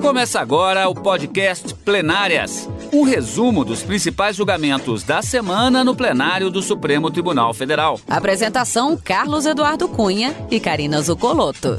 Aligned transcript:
Começa 0.00 0.40
agora 0.40 0.88
o 0.88 0.94
podcast 0.94 1.74
Plenárias 1.74 2.68
um 2.92 3.02
resumo 3.02 3.64
dos 3.64 3.82
principais 3.82 4.36
julgamentos 4.36 5.02
da 5.02 5.22
semana 5.22 5.84
no 5.84 5.94
plenário 5.94 6.50
do 6.50 6.62
Supremo 6.62 7.10
Tribunal 7.10 7.52
Federal. 7.52 8.00
Apresentação: 8.08 8.96
Carlos 8.96 9.46
Eduardo 9.46 9.88
Cunha 9.88 10.34
e 10.50 10.58
Karina 10.58 11.00
Zucolotto. 11.02 11.78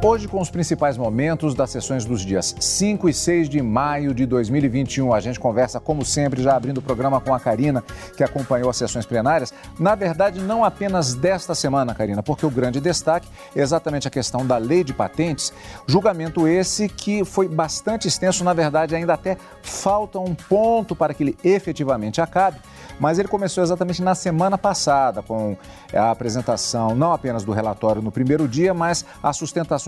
Hoje, 0.00 0.28
com 0.28 0.40
os 0.40 0.48
principais 0.48 0.96
momentos 0.96 1.56
das 1.56 1.70
sessões 1.70 2.04
dos 2.04 2.20
dias 2.20 2.54
5 2.60 3.08
e 3.08 3.12
6 3.12 3.48
de 3.48 3.60
maio 3.60 4.14
de 4.14 4.26
2021, 4.26 5.12
a 5.12 5.18
gente 5.18 5.40
conversa, 5.40 5.80
como 5.80 6.04
sempre, 6.04 6.40
já 6.40 6.54
abrindo 6.54 6.78
o 6.78 6.82
programa 6.82 7.20
com 7.20 7.34
a 7.34 7.40
Karina, 7.40 7.82
que 8.16 8.22
acompanhou 8.22 8.70
as 8.70 8.76
sessões 8.76 9.04
plenárias. 9.04 9.52
Na 9.76 9.96
verdade, 9.96 10.38
não 10.40 10.64
apenas 10.64 11.16
desta 11.16 11.52
semana, 11.52 11.96
Karina, 11.96 12.22
porque 12.22 12.46
o 12.46 12.50
grande 12.50 12.80
destaque 12.80 13.28
é 13.56 13.60
exatamente 13.60 14.06
a 14.06 14.10
questão 14.10 14.46
da 14.46 14.56
lei 14.56 14.84
de 14.84 14.94
patentes. 14.94 15.52
Julgamento 15.84 16.46
esse 16.46 16.88
que 16.88 17.24
foi 17.24 17.48
bastante 17.48 18.06
extenso, 18.06 18.44
na 18.44 18.52
verdade, 18.54 18.94
ainda 18.94 19.14
até 19.14 19.36
falta 19.62 20.20
um 20.20 20.32
ponto 20.32 20.94
para 20.94 21.12
que 21.12 21.24
ele 21.24 21.38
efetivamente 21.42 22.20
acabe 22.20 22.58
mas 22.98 23.18
ele 23.18 23.28
começou 23.28 23.62
exatamente 23.62 24.02
na 24.02 24.14
semana 24.14 24.58
passada, 24.58 25.22
com 25.22 25.56
a 25.94 26.10
apresentação 26.10 26.94
não 26.94 27.12
apenas 27.12 27.44
do 27.44 27.52
relatório 27.52 28.02
no 28.02 28.10
primeiro 28.10 28.48
dia, 28.48 28.74
mas 28.74 29.04
as 29.22 29.36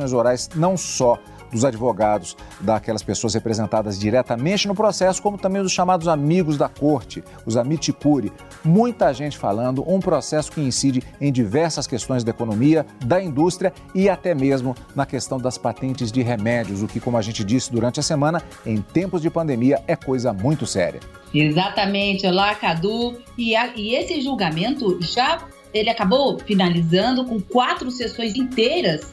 sustentações 0.00 0.12
orais 0.12 0.48
não 0.54 0.76
só 0.76 1.18
dos 1.50 1.64
advogados 1.64 2.36
daquelas 2.60 3.02
pessoas 3.02 3.34
representadas 3.34 3.98
diretamente 3.98 4.68
no 4.68 4.74
processo, 4.74 5.20
como 5.20 5.36
também 5.36 5.60
dos 5.60 5.72
chamados 5.72 6.06
amigos 6.06 6.56
da 6.56 6.68
corte, 6.68 7.24
os 7.44 7.56
amiticuri. 7.56 8.32
Muita 8.64 9.12
gente 9.12 9.36
falando, 9.36 9.82
um 9.84 9.98
processo 9.98 10.52
que 10.52 10.60
incide 10.60 11.02
em 11.20 11.32
diversas 11.32 11.88
questões 11.88 12.22
da 12.22 12.30
economia, 12.30 12.86
da 13.04 13.20
indústria 13.20 13.72
e 13.92 14.08
até 14.08 14.32
mesmo 14.32 14.76
na 14.94 15.04
questão 15.04 15.38
das 15.38 15.58
patentes 15.58 16.12
de 16.12 16.22
remédios, 16.22 16.84
o 16.84 16.86
que, 16.86 17.00
como 17.00 17.16
a 17.16 17.22
gente 17.22 17.42
disse 17.42 17.72
durante 17.72 17.98
a 17.98 18.02
semana, 18.02 18.40
em 18.64 18.80
tempos 18.80 19.20
de 19.20 19.28
pandemia 19.28 19.82
é 19.88 19.96
coisa 19.96 20.32
muito 20.32 20.68
séria. 20.68 21.00
Exatamente, 21.34 22.28
olá 22.28 22.54
Cadu. 22.54 23.20
E, 23.36 23.56
a, 23.56 23.72
e 23.74 23.96
esse 23.96 24.20
julgamento 24.20 24.98
já 25.02 25.40
ele 25.72 25.90
acabou 25.90 26.38
finalizando 26.38 27.24
com 27.24 27.40
quatro 27.40 27.90
sessões 27.90 28.36
inteiras 28.36 29.12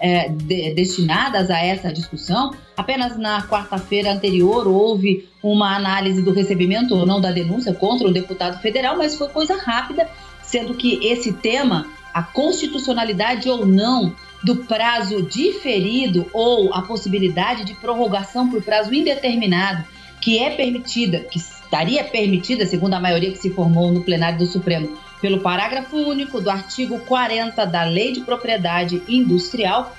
é, 0.00 0.28
de, 0.28 0.74
destinadas 0.74 1.50
a 1.50 1.58
essa 1.58 1.92
discussão. 1.92 2.54
Apenas 2.76 3.16
na 3.16 3.42
quarta-feira 3.42 4.12
anterior 4.12 4.66
houve 4.66 5.28
uma 5.42 5.74
análise 5.76 6.22
do 6.22 6.32
recebimento 6.32 6.94
ou 6.94 7.06
não 7.06 7.20
da 7.20 7.30
denúncia 7.30 7.72
contra 7.72 8.06
o 8.06 8.12
deputado 8.12 8.60
federal, 8.60 8.96
mas 8.96 9.16
foi 9.16 9.28
coisa 9.28 9.56
rápida, 9.56 10.08
sendo 10.42 10.74
que 10.74 11.06
esse 11.06 11.32
tema, 11.32 11.86
a 12.14 12.22
constitucionalidade 12.22 13.48
ou 13.48 13.66
não 13.66 14.14
do 14.42 14.56
prazo 14.56 15.22
diferido 15.22 16.26
ou 16.32 16.72
a 16.72 16.82
possibilidade 16.82 17.64
de 17.64 17.74
prorrogação 17.74 18.48
por 18.48 18.62
prazo 18.62 18.94
indeterminado, 18.94 19.84
que 20.20 20.38
é 20.38 20.50
permitida, 20.50 21.20
que 21.20 21.38
estaria 21.38 22.04
permitida, 22.04 22.64
segundo 22.66 22.94
a 22.94 23.00
maioria 23.00 23.30
que 23.30 23.38
se 23.38 23.50
formou 23.50 23.92
no 23.92 24.02
plenário 24.02 24.38
do 24.38 24.46
Supremo, 24.46 24.96
pelo 25.20 25.40
parágrafo 25.40 25.96
único 25.96 26.40
do 26.40 26.50
artigo 26.50 26.98
40 27.00 27.64
da 27.64 27.84
Lei 27.84 28.12
de 28.12 28.20
Propriedade 28.20 29.02
Industrial, 29.08 29.94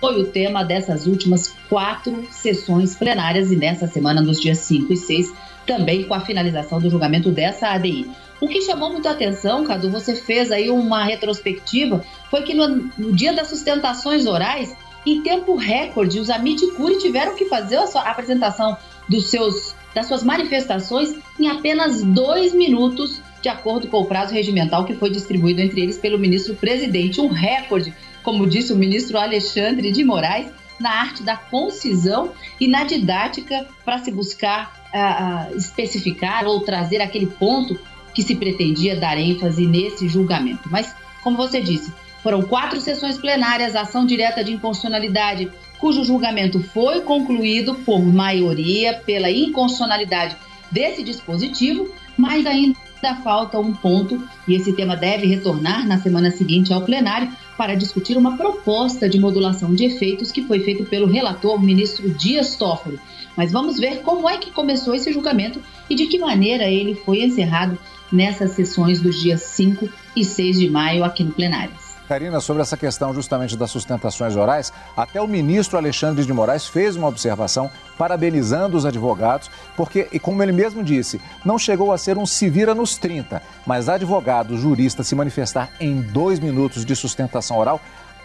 foi 0.00 0.20
o 0.20 0.26
tema 0.26 0.64
dessas 0.64 1.06
últimas 1.06 1.54
quatro 1.68 2.26
sessões 2.30 2.94
plenárias 2.94 3.52
e 3.52 3.56
nessa 3.56 3.86
semana, 3.86 4.20
nos 4.20 4.40
dias 4.40 4.58
5 4.58 4.92
e 4.92 4.96
6, 4.96 5.32
também 5.66 6.04
com 6.04 6.14
a 6.14 6.20
finalização 6.20 6.80
do 6.80 6.90
julgamento 6.90 7.30
dessa 7.30 7.68
ADI. 7.68 8.10
O 8.40 8.48
que 8.48 8.62
chamou 8.62 8.90
muita 8.90 9.10
atenção, 9.10 9.64
Cadu, 9.64 9.90
você 9.90 10.14
fez 10.14 10.50
aí 10.50 10.70
uma 10.70 11.04
retrospectiva, 11.04 12.04
foi 12.30 12.42
que 12.42 12.54
no, 12.54 12.90
no 12.96 13.12
dia 13.12 13.32
das 13.32 13.48
sustentações 13.48 14.26
orais, 14.26 14.74
em 15.04 15.22
tempo 15.22 15.56
recorde, 15.56 16.20
os 16.20 16.30
Amiticuri 16.30 16.98
tiveram 16.98 17.34
que 17.34 17.46
fazer 17.46 17.76
a, 17.76 17.86
sua, 17.86 18.02
apresentação 18.02 18.76
dos 19.08 19.30
seus 19.30 19.76
das 19.94 20.06
suas 20.06 20.22
manifestações 20.22 21.16
em 21.40 21.48
apenas 21.48 22.02
dois 22.02 22.54
minutos, 22.54 23.20
de 23.40 23.48
acordo 23.48 23.88
com 23.88 23.98
o 23.98 24.06
prazo 24.06 24.34
regimental 24.34 24.84
que 24.84 24.94
foi 24.94 25.10
distribuído 25.10 25.60
entre 25.60 25.80
eles 25.80 25.98
pelo 25.98 26.18
ministro 26.18 26.54
presidente. 26.54 27.20
Um 27.20 27.28
recorde, 27.28 27.94
como 28.22 28.46
disse 28.46 28.72
o 28.72 28.76
ministro 28.76 29.18
Alexandre 29.18 29.92
de 29.92 30.04
Moraes, 30.04 30.48
na 30.78 30.90
arte 30.90 31.22
da 31.22 31.36
concisão 31.36 32.32
e 32.60 32.68
na 32.68 32.84
didática 32.84 33.66
para 33.84 33.98
se 33.98 34.10
buscar 34.10 34.72
uh, 34.94 35.56
especificar 35.56 36.46
ou 36.46 36.60
trazer 36.60 37.00
aquele 37.00 37.26
ponto 37.26 37.78
que 38.14 38.22
se 38.22 38.34
pretendia 38.34 38.96
dar 38.96 39.18
ênfase 39.18 39.66
nesse 39.66 40.08
julgamento. 40.08 40.68
Mas, 40.70 40.94
como 41.22 41.36
você 41.36 41.60
disse, 41.60 41.92
foram 42.22 42.42
quatro 42.42 42.80
sessões 42.80 43.18
plenárias, 43.18 43.76
ação 43.76 44.04
direta 44.04 44.42
de 44.42 44.52
inconstitucionalidade, 44.52 45.50
cujo 45.78 46.04
julgamento 46.04 46.60
foi 46.60 47.00
concluído 47.00 47.74
por 47.76 48.00
maioria 48.00 48.94
pela 48.94 49.30
inconstitucionalidade 49.30 50.36
desse 50.70 51.02
dispositivo, 51.02 51.88
mas 52.16 52.44
ainda 52.46 52.76
falta 53.22 53.58
um 53.58 53.72
ponto 53.72 54.22
e 54.46 54.54
esse 54.54 54.72
tema 54.72 54.96
deve 54.96 55.26
retornar 55.26 55.86
na 55.86 55.98
semana 55.98 56.30
seguinte 56.30 56.72
ao 56.72 56.82
plenário 56.82 57.30
para 57.56 57.74
discutir 57.74 58.16
uma 58.16 58.36
proposta 58.36 59.08
de 59.08 59.18
modulação 59.18 59.74
de 59.74 59.84
efeitos 59.84 60.32
que 60.32 60.44
foi 60.44 60.60
feito 60.60 60.84
pelo 60.84 61.06
relator 61.06 61.60
ministro 61.60 62.10
Dias 62.10 62.56
Toffoli. 62.56 62.98
Mas 63.36 63.52
vamos 63.52 63.78
ver 63.78 64.02
como 64.02 64.28
é 64.28 64.36
que 64.36 64.50
começou 64.50 64.94
esse 64.94 65.12
julgamento 65.12 65.60
e 65.88 65.94
de 65.94 66.06
que 66.06 66.18
maneira 66.18 66.64
ele 66.64 66.94
foi 66.94 67.22
encerrado 67.22 67.78
nessas 68.10 68.52
sessões 68.52 69.00
dos 69.00 69.20
dias 69.20 69.42
5 69.42 69.88
e 70.16 70.24
6 70.24 70.58
de 70.58 70.70
maio 70.70 71.04
aqui 71.04 71.22
no 71.22 71.32
plenário. 71.32 71.87
Karina, 72.08 72.40
sobre 72.40 72.62
essa 72.62 72.76
questão 72.76 73.12
justamente 73.12 73.54
das 73.54 73.70
sustentações 73.70 74.34
orais, 74.34 74.72
até 74.96 75.20
o 75.20 75.28
ministro 75.28 75.76
Alexandre 75.76 76.24
de 76.24 76.32
Moraes 76.32 76.66
fez 76.66 76.96
uma 76.96 77.06
observação 77.06 77.70
parabenizando 77.98 78.78
os 78.78 78.86
advogados, 78.86 79.50
porque, 79.76 80.08
e 80.10 80.18
como 80.18 80.42
ele 80.42 80.52
mesmo 80.52 80.82
disse, 80.82 81.20
não 81.44 81.58
chegou 81.58 81.92
a 81.92 81.98
ser 81.98 82.16
um 82.16 82.24
se 82.24 82.48
vira 82.48 82.74
nos 82.74 82.96
30, 82.96 83.42
mas 83.66 83.90
advogado, 83.90 84.56
jurista, 84.56 85.04
se 85.04 85.14
manifestar 85.14 85.70
em 85.78 86.00
dois 86.00 86.40
minutos 86.40 86.84
de 86.84 86.96
sustentação 86.96 87.58
oral, 87.58 87.78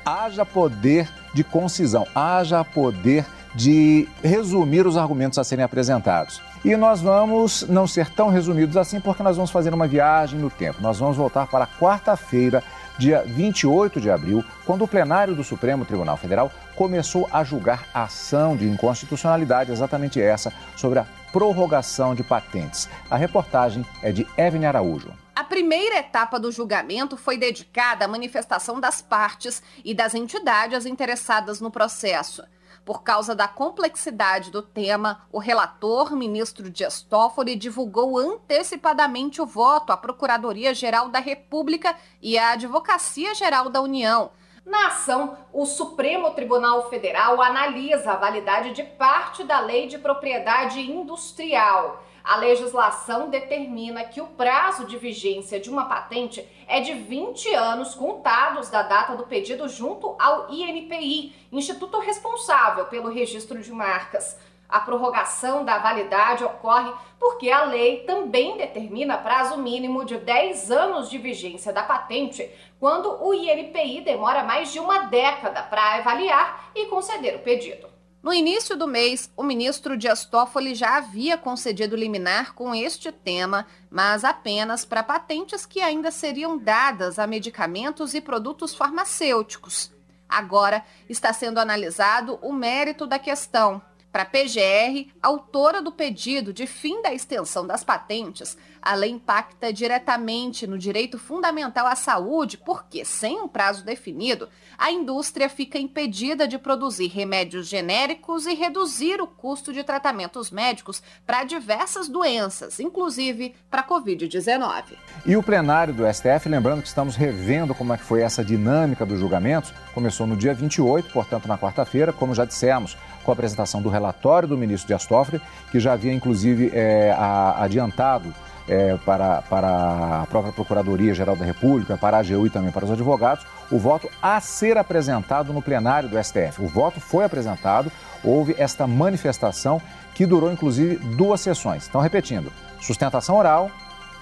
haja 0.05 0.45
poder 0.45 1.09
de 1.33 1.43
concisão, 1.43 2.07
haja 2.15 2.63
poder 2.63 3.25
de 3.53 4.07
resumir 4.23 4.87
os 4.87 4.97
argumentos 4.97 5.37
a 5.37 5.43
serem 5.43 5.63
apresentados. 5.63 6.41
E 6.65 6.75
nós 6.77 7.01
vamos 7.01 7.67
não 7.67 7.85
ser 7.85 8.09
tão 8.09 8.29
resumidos 8.29 8.77
assim, 8.77 8.99
porque 8.99 9.21
nós 9.21 9.35
vamos 9.35 9.51
fazer 9.51 9.73
uma 9.73 9.85
viagem 9.85 10.39
no 10.39 10.49
tempo. 10.49 10.81
Nós 10.81 10.97
vamos 10.97 11.17
voltar 11.17 11.45
para 11.47 11.67
quarta-feira, 11.67 12.63
dia 12.97 13.23
28 13.25 13.99
de 13.99 14.09
abril, 14.09 14.43
quando 14.65 14.83
o 14.83 14.87
plenário 14.87 15.35
do 15.35 15.43
Supremo 15.43 15.85
Tribunal 15.85 16.17
Federal 16.17 16.51
começou 16.75 17.27
a 17.31 17.43
julgar 17.43 17.87
a 17.93 18.03
ação 18.03 18.55
de 18.55 18.67
inconstitucionalidade, 18.67 19.71
exatamente 19.71 20.21
essa, 20.21 20.53
sobre 20.75 20.99
a 20.99 21.05
prorrogação 21.31 22.13
de 22.13 22.23
patentes. 22.23 22.87
A 23.09 23.17
reportagem 23.17 23.85
é 24.01 24.11
de 24.11 24.27
Evelyn 24.37 24.65
Araújo. 24.65 25.11
A 25.35 25.43
primeira 25.43 25.97
etapa 25.97 26.39
do 26.39 26.51
julgamento 26.51 27.17
foi 27.17 27.37
dedicada 27.37 28.05
à 28.05 28.07
manifestação 28.07 28.79
das 28.79 29.01
partes 29.01 29.63
e 29.83 29.93
das 29.93 30.13
entidades 30.13 30.85
interessadas 30.85 31.59
no 31.59 31.71
processo. 31.71 32.43
Por 32.85 33.01
causa 33.01 33.33
da 33.33 33.47
complexidade 33.47 34.51
do 34.51 34.61
tema, 34.61 35.25
o 35.31 35.39
relator, 35.39 36.13
ministro 36.13 36.69
Dias 36.69 37.01
Toffoli, 37.01 37.55
divulgou 37.55 38.17
antecipadamente 38.17 39.41
o 39.41 39.45
voto 39.45 39.93
à 39.93 39.97
Procuradoria-Geral 39.97 41.07
da 41.07 41.19
República 41.19 41.95
e 42.21 42.37
à 42.37 42.51
Advocacia-Geral 42.51 43.69
da 43.69 43.81
União. 43.81 44.31
Na 44.65 44.87
ação, 44.87 45.37
o 45.53 45.65
Supremo 45.65 46.31
Tribunal 46.31 46.89
Federal 46.89 47.41
analisa 47.41 48.11
a 48.11 48.17
validade 48.17 48.73
de 48.73 48.83
parte 48.83 49.43
da 49.43 49.59
Lei 49.61 49.87
de 49.87 49.97
Propriedade 49.97 50.79
Industrial. 50.79 52.03
A 52.23 52.37
legislação 52.37 53.29
determina 53.29 54.05
que 54.05 54.21
o 54.21 54.27
prazo 54.27 54.85
de 54.85 54.97
vigência 54.97 55.59
de 55.59 55.69
uma 55.69 55.85
patente 55.85 56.47
é 56.67 56.79
de 56.79 56.93
20 56.93 57.53
anos 57.53 57.93
contados 57.93 58.69
da 58.69 58.81
data 58.81 59.13
do 59.13 59.23
pedido 59.23 59.67
junto 59.67 60.15
ao 60.17 60.49
INPI, 60.49 61.35
instituto 61.51 61.99
responsável 61.99 62.85
pelo 62.85 63.09
registro 63.09 63.61
de 63.61 63.71
marcas. 63.73 64.39
A 64.69 64.79
prorrogação 64.79 65.65
da 65.65 65.77
validade 65.77 66.45
ocorre 66.45 66.93
porque 67.19 67.51
a 67.51 67.65
lei 67.65 68.05
também 68.05 68.55
determina 68.55 69.17
prazo 69.17 69.57
mínimo 69.57 70.05
de 70.05 70.17
10 70.17 70.71
anos 70.71 71.09
de 71.09 71.17
vigência 71.17 71.73
da 71.73 71.83
patente, 71.83 72.49
quando 72.79 73.21
o 73.21 73.33
INPI 73.33 73.99
demora 73.99 74.43
mais 74.43 74.71
de 74.71 74.79
uma 74.79 75.07
década 75.07 75.61
para 75.61 75.95
avaliar 75.95 76.71
e 76.73 76.85
conceder 76.85 77.35
o 77.35 77.39
pedido. 77.39 77.92
No 78.23 78.33
início 78.33 78.77
do 78.77 78.87
mês, 78.87 79.29
o 79.35 79.43
ministro 79.43 79.97
Dias 79.97 80.23
Toffoli 80.23 80.73
já 80.75 80.95
havia 80.95 81.37
concedido 81.37 81.93
liminar 81.93 82.53
com 82.53 82.73
este 82.73 83.11
tema, 83.11 83.67
mas 83.91 84.23
apenas 84.23 84.85
para 84.85 85.03
patentes 85.03 85.65
que 85.65 85.81
ainda 85.81 86.09
seriam 86.09 86.57
dadas 86.57 87.19
a 87.19 87.27
medicamentos 87.27 88.13
e 88.13 88.21
produtos 88.21 88.73
farmacêuticos. 88.73 89.91
Agora 90.29 90.85
está 91.09 91.33
sendo 91.33 91.59
analisado 91.59 92.39
o 92.41 92.53
mérito 92.53 93.05
da 93.05 93.19
questão. 93.19 93.81
Para 94.09 94.23
a 94.23 94.25
PGR, 94.25 95.11
autora 95.21 95.81
do 95.81 95.91
pedido 95.91 96.53
de 96.53 96.65
fim 96.65 97.01
da 97.01 97.13
extensão 97.13 97.67
das 97.67 97.83
patentes, 97.83 98.57
A 98.85 98.95
lei 98.95 99.11
impacta 99.11 99.71
diretamente 99.71 100.67
no 100.67 100.77
direito 100.77 101.17
fundamental 101.17 101.87
à 101.87 101.95
saúde, 101.95 102.57
porque, 102.57 103.05
sem 103.05 103.39
um 103.39 103.47
prazo 103.47 103.85
definido, 103.85 104.49
a 104.77 104.91
indústria 104.91 105.47
fica 105.47 105.79
impedida 105.79 106.45
de 106.45 106.57
produzir 106.57 107.07
remédios 107.07 107.69
genéricos 107.69 108.45
e 108.45 108.53
reduzir 108.53 109.21
o 109.21 109.27
custo 109.27 109.71
de 109.71 109.85
tratamentos 109.85 110.51
médicos 110.51 111.01
para 111.25 111.45
diversas 111.45 112.09
doenças, 112.09 112.77
inclusive 112.77 113.55
para 113.71 113.79
a 113.79 113.87
Covid-19. 113.87 114.97
E 115.25 115.37
o 115.37 115.41
plenário 115.41 115.93
do 115.93 116.03
STF, 116.05 116.49
lembrando 116.49 116.81
que 116.81 116.89
estamos 116.89 117.15
revendo 117.15 117.73
como 117.73 117.93
é 117.93 117.97
que 117.97 118.03
foi 118.03 118.21
essa 118.21 118.43
dinâmica 118.43 119.05
dos 119.05 119.17
julgamentos, 119.17 119.73
começou 119.93 120.27
no 120.27 120.35
dia 120.35 120.53
28, 120.53 121.09
portanto 121.13 121.47
na 121.47 121.57
quarta-feira, 121.57 122.11
como 122.11 122.35
já 122.35 122.43
dissemos, 122.43 122.97
com 123.23 123.31
a 123.31 123.33
apresentação 123.33 123.81
do 123.81 123.87
relatório 123.87 124.49
do 124.49 124.57
ministro 124.57 124.87
Dias 124.87 125.05
Toffoli, 125.05 125.41
que 125.71 125.79
já 125.79 125.93
havia 125.93 126.11
inclusive 126.11 126.69
é, 126.73 127.15
adiantado 127.57 128.35
é, 128.67 128.95
para, 129.05 129.41
para 129.43 130.21
a 130.21 130.25
própria 130.27 130.53
Procuradoria-Geral 130.53 131.35
da 131.35 131.45
República, 131.45 131.97
para 131.97 132.17
a 132.17 132.19
AGU 132.19 132.47
e 132.47 132.49
também 132.49 132.71
para 132.71 132.85
os 132.85 132.91
advogados, 132.91 133.45
o 133.71 133.77
voto 133.77 134.09
a 134.21 134.39
ser 134.39 134.77
apresentado 134.77 135.51
no 135.51 135.61
plenário 135.61 136.09
do 136.09 136.21
STF. 136.21 136.61
O 136.61 136.67
voto 136.67 136.99
foi 136.99 137.25
apresentado, 137.25 137.91
houve 138.23 138.55
esta 138.57 138.87
manifestação 138.87 139.81
que 140.13 140.25
durou 140.25 140.51
inclusive 140.51 140.95
duas 140.95 141.41
sessões. 141.41 141.87
Então, 141.87 142.01
repetindo: 142.01 142.51
sustentação 142.79 143.35
oral, 143.35 143.69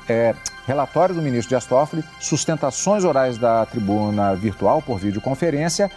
é, 0.08 0.34
relatório 0.66 1.14
do 1.14 1.22
ministro 1.22 1.50
Dias 1.50 1.66
Toffoli, 1.66 2.04
sustentações 2.20 3.04
orais 3.04 3.38
da 3.38 3.66
tribuna 3.66 4.36
virtual 4.36 4.82
por 4.82 4.98
videoconferência 4.98 5.92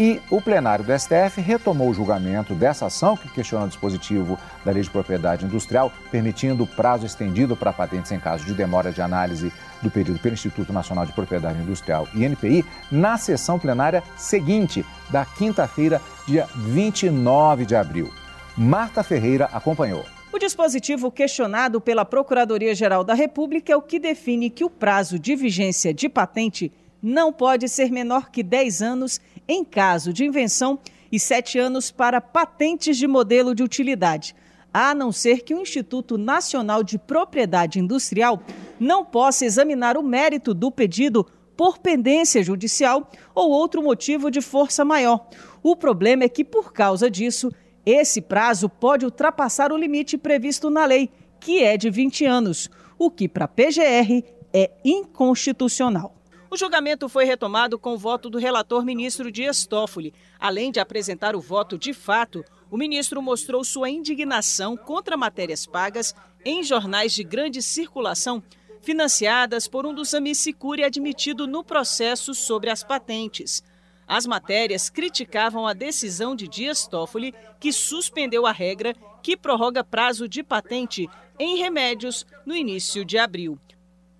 e 0.00 0.18
o 0.30 0.40
plenário 0.40 0.82
do 0.82 0.98
STF 0.98 1.42
retomou 1.42 1.90
o 1.90 1.92
julgamento 1.92 2.54
dessa 2.54 2.86
ação 2.86 3.18
que 3.18 3.28
questiona 3.28 3.66
o 3.66 3.68
dispositivo 3.68 4.38
da 4.64 4.72
Lei 4.72 4.82
de 4.82 4.88
Propriedade 4.88 5.44
Industrial, 5.44 5.92
permitindo 6.10 6.66
prazo 6.66 7.04
estendido 7.04 7.54
para 7.54 7.70
patentes 7.70 8.10
em 8.10 8.18
caso 8.18 8.46
de 8.46 8.54
demora 8.54 8.90
de 8.90 9.02
análise 9.02 9.52
do 9.82 9.90
período 9.90 10.18
pelo 10.18 10.32
Instituto 10.32 10.72
Nacional 10.72 11.04
de 11.04 11.12
Propriedade 11.12 11.60
Industrial, 11.60 12.08
INPI, 12.14 12.64
na 12.90 13.18
sessão 13.18 13.58
plenária 13.58 14.02
seguinte, 14.16 14.86
da 15.10 15.26
quinta-feira, 15.26 16.00
dia 16.26 16.48
29 16.56 17.66
de 17.66 17.76
abril. 17.76 18.10
Marta 18.56 19.02
Ferreira 19.02 19.50
acompanhou. 19.52 20.06
O 20.32 20.38
dispositivo 20.38 21.10
questionado 21.10 21.78
pela 21.78 22.06
Procuradoria-Geral 22.06 23.04
da 23.04 23.12
República 23.12 23.70
é 23.70 23.76
o 23.76 23.82
que 23.82 23.98
define 23.98 24.48
que 24.48 24.64
o 24.64 24.70
prazo 24.70 25.18
de 25.18 25.36
vigência 25.36 25.92
de 25.92 26.08
patente 26.08 26.72
não 27.02 27.32
pode 27.32 27.68
ser 27.68 27.90
menor 27.90 28.30
que 28.30 28.42
10 28.42 28.82
anos 28.82 29.20
em 29.50 29.64
caso 29.64 30.12
de 30.12 30.24
invenção 30.24 30.78
e 31.10 31.18
7 31.18 31.58
anos 31.58 31.90
para 31.90 32.20
patentes 32.20 32.96
de 32.96 33.08
modelo 33.08 33.52
de 33.52 33.64
utilidade, 33.64 34.32
a 34.72 34.94
não 34.94 35.10
ser 35.10 35.42
que 35.42 35.52
o 35.52 35.60
Instituto 35.60 36.16
Nacional 36.16 36.84
de 36.84 36.96
Propriedade 36.96 37.80
Industrial 37.80 38.40
não 38.78 39.04
possa 39.04 39.44
examinar 39.44 39.96
o 39.96 40.04
mérito 40.04 40.54
do 40.54 40.70
pedido 40.70 41.26
por 41.56 41.78
pendência 41.78 42.44
judicial 42.44 43.10
ou 43.34 43.50
outro 43.50 43.82
motivo 43.82 44.30
de 44.30 44.40
força 44.40 44.84
maior. 44.84 45.28
O 45.64 45.74
problema 45.74 46.22
é 46.22 46.28
que, 46.28 46.44
por 46.44 46.72
causa 46.72 47.10
disso, 47.10 47.52
esse 47.84 48.20
prazo 48.20 48.68
pode 48.68 49.04
ultrapassar 49.04 49.72
o 49.72 49.76
limite 49.76 50.16
previsto 50.16 50.70
na 50.70 50.84
lei, 50.84 51.10
que 51.40 51.60
é 51.60 51.76
de 51.76 51.90
20 51.90 52.24
anos, 52.24 52.70
o 52.96 53.10
que 53.10 53.28
para 53.28 53.46
a 53.46 53.48
PGR 53.48 54.22
é 54.52 54.70
inconstitucional. 54.84 56.19
O 56.52 56.56
julgamento 56.56 57.08
foi 57.08 57.24
retomado 57.24 57.78
com 57.78 57.94
o 57.94 57.96
voto 57.96 58.28
do 58.28 58.36
relator 58.36 58.84
ministro 58.84 59.30
Dias 59.30 59.64
Toffoli. 59.64 60.12
Além 60.36 60.72
de 60.72 60.80
apresentar 60.80 61.36
o 61.36 61.40
voto 61.40 61.78
de 61.78 61.94
fato, 61.94 62.44
o 62.68 62.76
ministro 62.76 63.22
mostrou 63.22 63.62
sua 63.62 63.88
indignação 63.88 64.76
contra 64.76 65.16
matérias 65.16 65.64
pagas 65.64 66.12
em 66.44 66.64
jornais 66.64 67.12
de 67.12 67.22
grande 67.22 67.62
circulação, 67.62 68.42
financiadas 68.82 69.68
por 69.68 69.86
um 69.86 69.94
dos 69.94 70.12
amicicuri 70.12 70.82
admitido 70.82 71.46
no 71.46 71.62
processo 71.62 72.34
sobre 72.34 72.68
as 72.68 72.82
patentes. 72.82 73.62
As 74.04 74.26
matérias 74.26 74.90
criticavam 74.90 75.68
a 75.68 75.72
decisão 75.72 76.34
de 76.34 76.48
Dias 76.48 76.84
Toffoli, 76.84 77.32
que 77.60 77.72
suspendeu 77.72 78.44
a 78.44 78.50
regra 78.50 78.92
que 79.22 79.36
prorroga 79.36 79.84
prazo 79.84 80.28
de 80.28 80.42
patente 80.42 81.08
em 81.38 81.58
remédios 81.58 82.26
no 82.44 82.56
início 82.56 83.04
de 83.04 83.18
abril. 83.18 83.56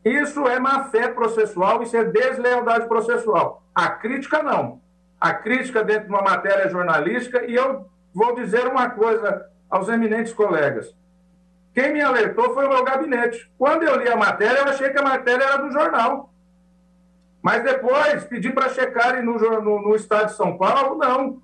Isso 0.04 0.46
é 0.48 0.58
má-fé 0.58 1.08
processual, 1.08 1.82
isso 1.82 1.96
é 1.96 2.04
deslealdade 2.04 2.88
processual. 2.88 3.62
A 3.74 3.90
crítica, 3.90 4.42
não. 4.42 4.80
A 5.20 5.34
crítica 5.34 5.84
dentro 5.84 6.04
de 6.04 6.10
uma 6.10 6.22
matéria 6.22 6.68
jornalística, 6.70 7.44
e 7.44 7.54
eu 7.54 7.86
vou 8.14 8.34
dizer 8.34 8.66
uma 8.66 8.90
coisa 8.90 9.46
aos 9.68 9.88
eminentes 9.88 10.32
colegas. 10.32 10.94
Quem 11.74 11.92
me 11.92 12.00
alertou 12.00 12.52
foi 12.54 12.66
o 12.66 12.68
meu 12.68 12.82
gabinete. 12.82 13.50
Quando 13.56 13.84
eu 13.84 13.96
li 13.96 14.08
a 14.08 14.16
matéria, 14.16 14.60
eu 14.60 14.68
achei 14.68 14.90
que 14.90 14.98
a 14.98 15.02
matéria 15.02 15.44
era 15.44 15.56
do 15.58 15.70
jornal. 15.70 16.32
Mas 17.42 17.62
depois 17.62 18.24
pedi 18.24 18.50
para 18.50 18.68
checarem 18.70 19.22
no, 19.22 19.38
no, 19.38 19.82
no 19.82 19.94
estado 19.94 20.26
de 20.26 20.36
São 20.36 20.58
Paulo, 20.58 20.96
não. 20.96 21.40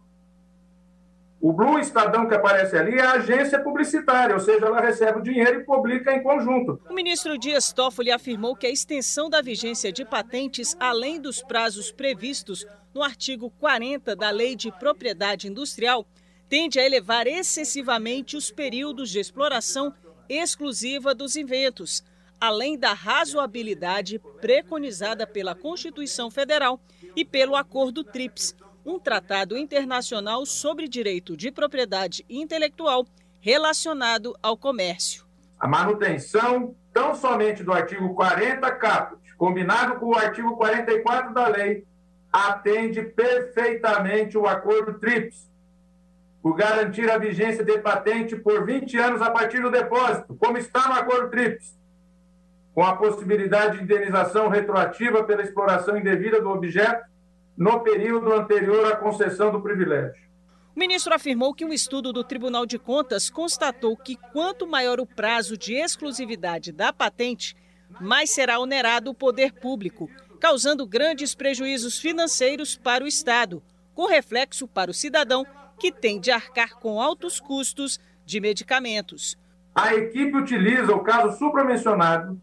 O 1.47 1.53
Blue 1.53 1.79
Estadão 1.79 2.27
que 2.27 2.35
aparece 2.35 2.77
ali 2.77 2.99
é 2.99 3.03
a 3.03 3.13
agência 3.13 3.61
publicitária, 3.61 4.35
ou 4.35 4.41
seja, 4.41 4.67
ela 4.67 4.81
recebe 4.81 5.21
o 5.21 5.23
dinheiro 5.23 5.61
e 5.61 5.65
publica 5.65 6.13
em 6.13 6.21
conjunto. 6.21 6.81
O 6.91 6.93
ministro 6.93 7.39
Dias 7.39 7.73
Toffoli 7.73 8.11
afirmou 8.11 8.57
que 8.57 8.67
a 8.67 8.71
extensão 8.71 9.31
da 9.31 9.41
vigência 9.41 9.93
de 9.93 10.05
patentes, 10.05 10.77
além 10.81 11.21
dos 11.21 11.41
prazos 11.45 11.93
previstos 11.93 12.67
no 12.93 13.01
artigo 13.01 13.49
40 13.61 14.17
da 14.17 14.29
Lei 14.31 14.57
de 14.57 14.73
Propriedade 14.73 15.47
Industrial, 15.47 16.05
tende 16.49 16.81
a 16.81 16.85
elevar 16.85 17.29
excessivamente 17.29 18.37
os 18.37 18.51
períodos 18.51 19.09
de 19.09 19.21
exploração 19.21 19.95
exclusiva 20.29 21.15
dos 21.15 21.37
inventos, 21.37 22.03
além 22.41 22.77
da 22.77 22.93
razoabilidade 22.93 24.21
preconizada 24.41 25.25
pela 25.29 25.55
Constituição 25.55 26.29
Federal 26.29 26.81
e 27.15 27.25
pelo 27.25 27.55
Acordo 27.55 28.03
TRIPS 28.03 28.53
um 28.87 29.01
tratado 29.01 29.59
internacional 29.59 30.47
sobre 30.47 30.87
direito 30.87 31.37
de 31.37 31.51
propriedade 31.51 32.25
intelectual 32.31 33.05
relacionado 33.41 34.37
ao 34.41 34.57
comércio. 34.57 35.27
A 35.59 35.67
manutenção 35.67 36.75
tão 36.93 37.15
somente 37.15 37.65
do 37.65 37.73
artigo 37.73 38.15
40 38.15 38.71
caput, 38.77 39.35
combinado 39.37 39.99
com 39.99 40.07
o 40.07 40.17
artigo 40.17 40.57
44 40.57 41.35
da 41.35 41.49
lei, 41.49 41.85
atende 42.33 43.03
perfeitamente 43.03 44.39
o 44.39 44.47
acordo 44.47 44.99
TRIPS, 45.01 45.51
por 46.41 46.55
garantir 46.55 47.11
a 47.11 47.19
vigência 47.19 47.65
de 47.65 47.79
patente 47.79 48.37
por 48.37 48.65
20 48.65 48.97
anos 48.99 49.21
a 49.21 49.31
partir 49.31 49.61
do 49.61 49.71
depósito, 49.71 50.37
como 50.37 50.59
está 50.59 50.87
no 50.87 50.95
acordo 50.95 51.31
TRIPS, 51.31 51.77
com 52.73 52.85
a 52.85 52.95
possibilidade 52.95 53.79
de 53.79 53.85
indenização 53.85 54.49
retroativa 54.49 55.25
pela 55.25 55.43
exploração 55.43 55.97
indevida 55.97 56.41
do 56.41 56.51
objeto 56.51 57.05
no 57.57 57.81
período 57.81 58.33
anterior 58.33 58.93
à 58.93 58.97
concessão 58.97 59.51
do 59.51 59.61
privilégio. 59.61 60.27
O 60.75 60.79
ministro 60.79 61.15
afirmou 61.15 61.55
que 61.55 61.65
um 61.65 61.73
estudo 61.73 62.13
do 62.13 62.23
Tribunal 62.23 62.67
de 62.67 62.79
Contas 62.79 63.31
constatou 63.31 63.97
que 63.97 64.17
quanto 64.33 64.67
maior 64.67 65.01
o 65.01 65.07
prazo 65.07 65.57
de 65.57 65.75
exclusividade 65.75 66.71
da 66.71 66.93
patente, 66.93 67.57
mais 67.99 68.31
será 68.31 68.59
onerado 68.59 69.11
o 69.11 69.15
poder 69.15 69.55
público, 69.55 70.11
causando 70.39 70.87
grandes 70.87 71.35
prejuízos 71.35 71.99
financeiros 71.99 72.77
para 72.77 73.03
o 73.03 73.07
Estado, 73.07 73.63
com 73.95 74.07
reflexo 74.07 74.69
para 74.69 74.91
o 74.91 74.95
cidadão 74.95 75.47
que 75.79 75.91
tem 75.91 76.21
de 76.21 76.31
arcar 76.31 76.79
com 76.79 77.01
altos 77.01 77.41
custos 77.41 77.99
de 78.27 78.39
medicamentos. 78.39 79.39
A 79.75 79.95
equipe 79.95 80.37
utiliza 80.37 80.93
o 80.93 81.03
caso 81.03 81.39
supramencionado 81.39 82.39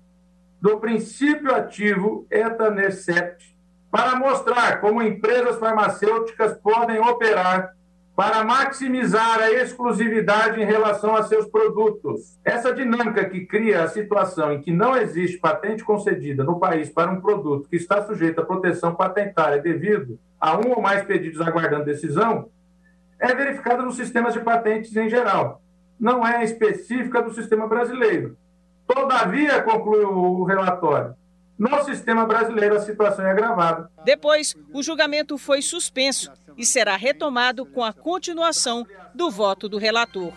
do 0.60 0.79
princípio 0.79 1.53
ativo 1.53 2.25
etanercept 2.32 3.52
para 3.94 4.16
mostrar 4.16 4.82
como 4.82 5.04
empresas 5.04 5.60
farmacêuticas 5.60 6.58
podem 6.58 7.00
operar 7.00 7.76
para 8.16 8.44
maximizar 8.44 9.40
a 9.40 9.52
exclusividade 9.52 10.60
em 10.60 10.66
relação 10.66 11.16
a 11.16 11.22
seus 11.22 11.46
produtos. 11.46 12.40
Essa 12.44 12.74
dinâmica 12.74 13.24
que 13.26 13.46
cria 13.46 13.84
a 13.84 13.88
situação 13.88 14.52
em 14.52 14.62
que 14.62 14.72
não 14.72 14.98
existe 14.98 15.38
patente 15.38 15.84
concedida 15.84 16.44
no 16.44 16.60
país 16.60 16.90
para 16.90 17.12
um 17.12 17.22
produto 17.22 17.70
que 17.70 17.76
está 17.76 18.04
sujeito 18.04 18.42
à 18.42 18.44
proteção 18.44 18.96
patentária 18.96 19.62
devido 19.62 20.18
a 20.42 20.58
um 20.58 20.72
ou 20.72 20.82
mais 20.82 21.04
pedidos 21.04 21.40
aguardando 21.40 21.86
decisão, 21.86 22.50
é 23.20 23.36
verificada 23.36 23.84
nos 23.84 23.96
sistemas 23.96 24.34
de 24.34 24.40
patentes 24.40 24.96
em 24.96 25.08
geral. 25.08 25.62
Não 26.00 26.26
é 26.26 26.44
específica 26.44 27.22
do 27.22 27.32
sistema 27.32 27.68
brasileiro. 27.68 28.36
Todavia, 28.88 29.62
conclui 29.62 30.04
o 30.04 30.44
relatório, 30.46 31.14
no 31.57 31.83
sistema 31.83 32.25
brasileiro, 32.25 32.75
a 32.75 32.81
situação 32.81 33.25
é 33.25 33.31
agravada. 33.31 33.89
Depois, 34.03 34.55
o 34.74 34.81
julgamento 34.81 35.38
foi 35.38 35.62
suspenso 35.62 36.31
e 36.57 36.65
será 36.65 36.95
retomado 36.95 37.65
com 37.65 37.83
a 37.83 37.93
continuação 37.93 38.86
do 39.13 39.29
voto 39.31 39.69
do 39.69 39.77
relator. 39.77 40.33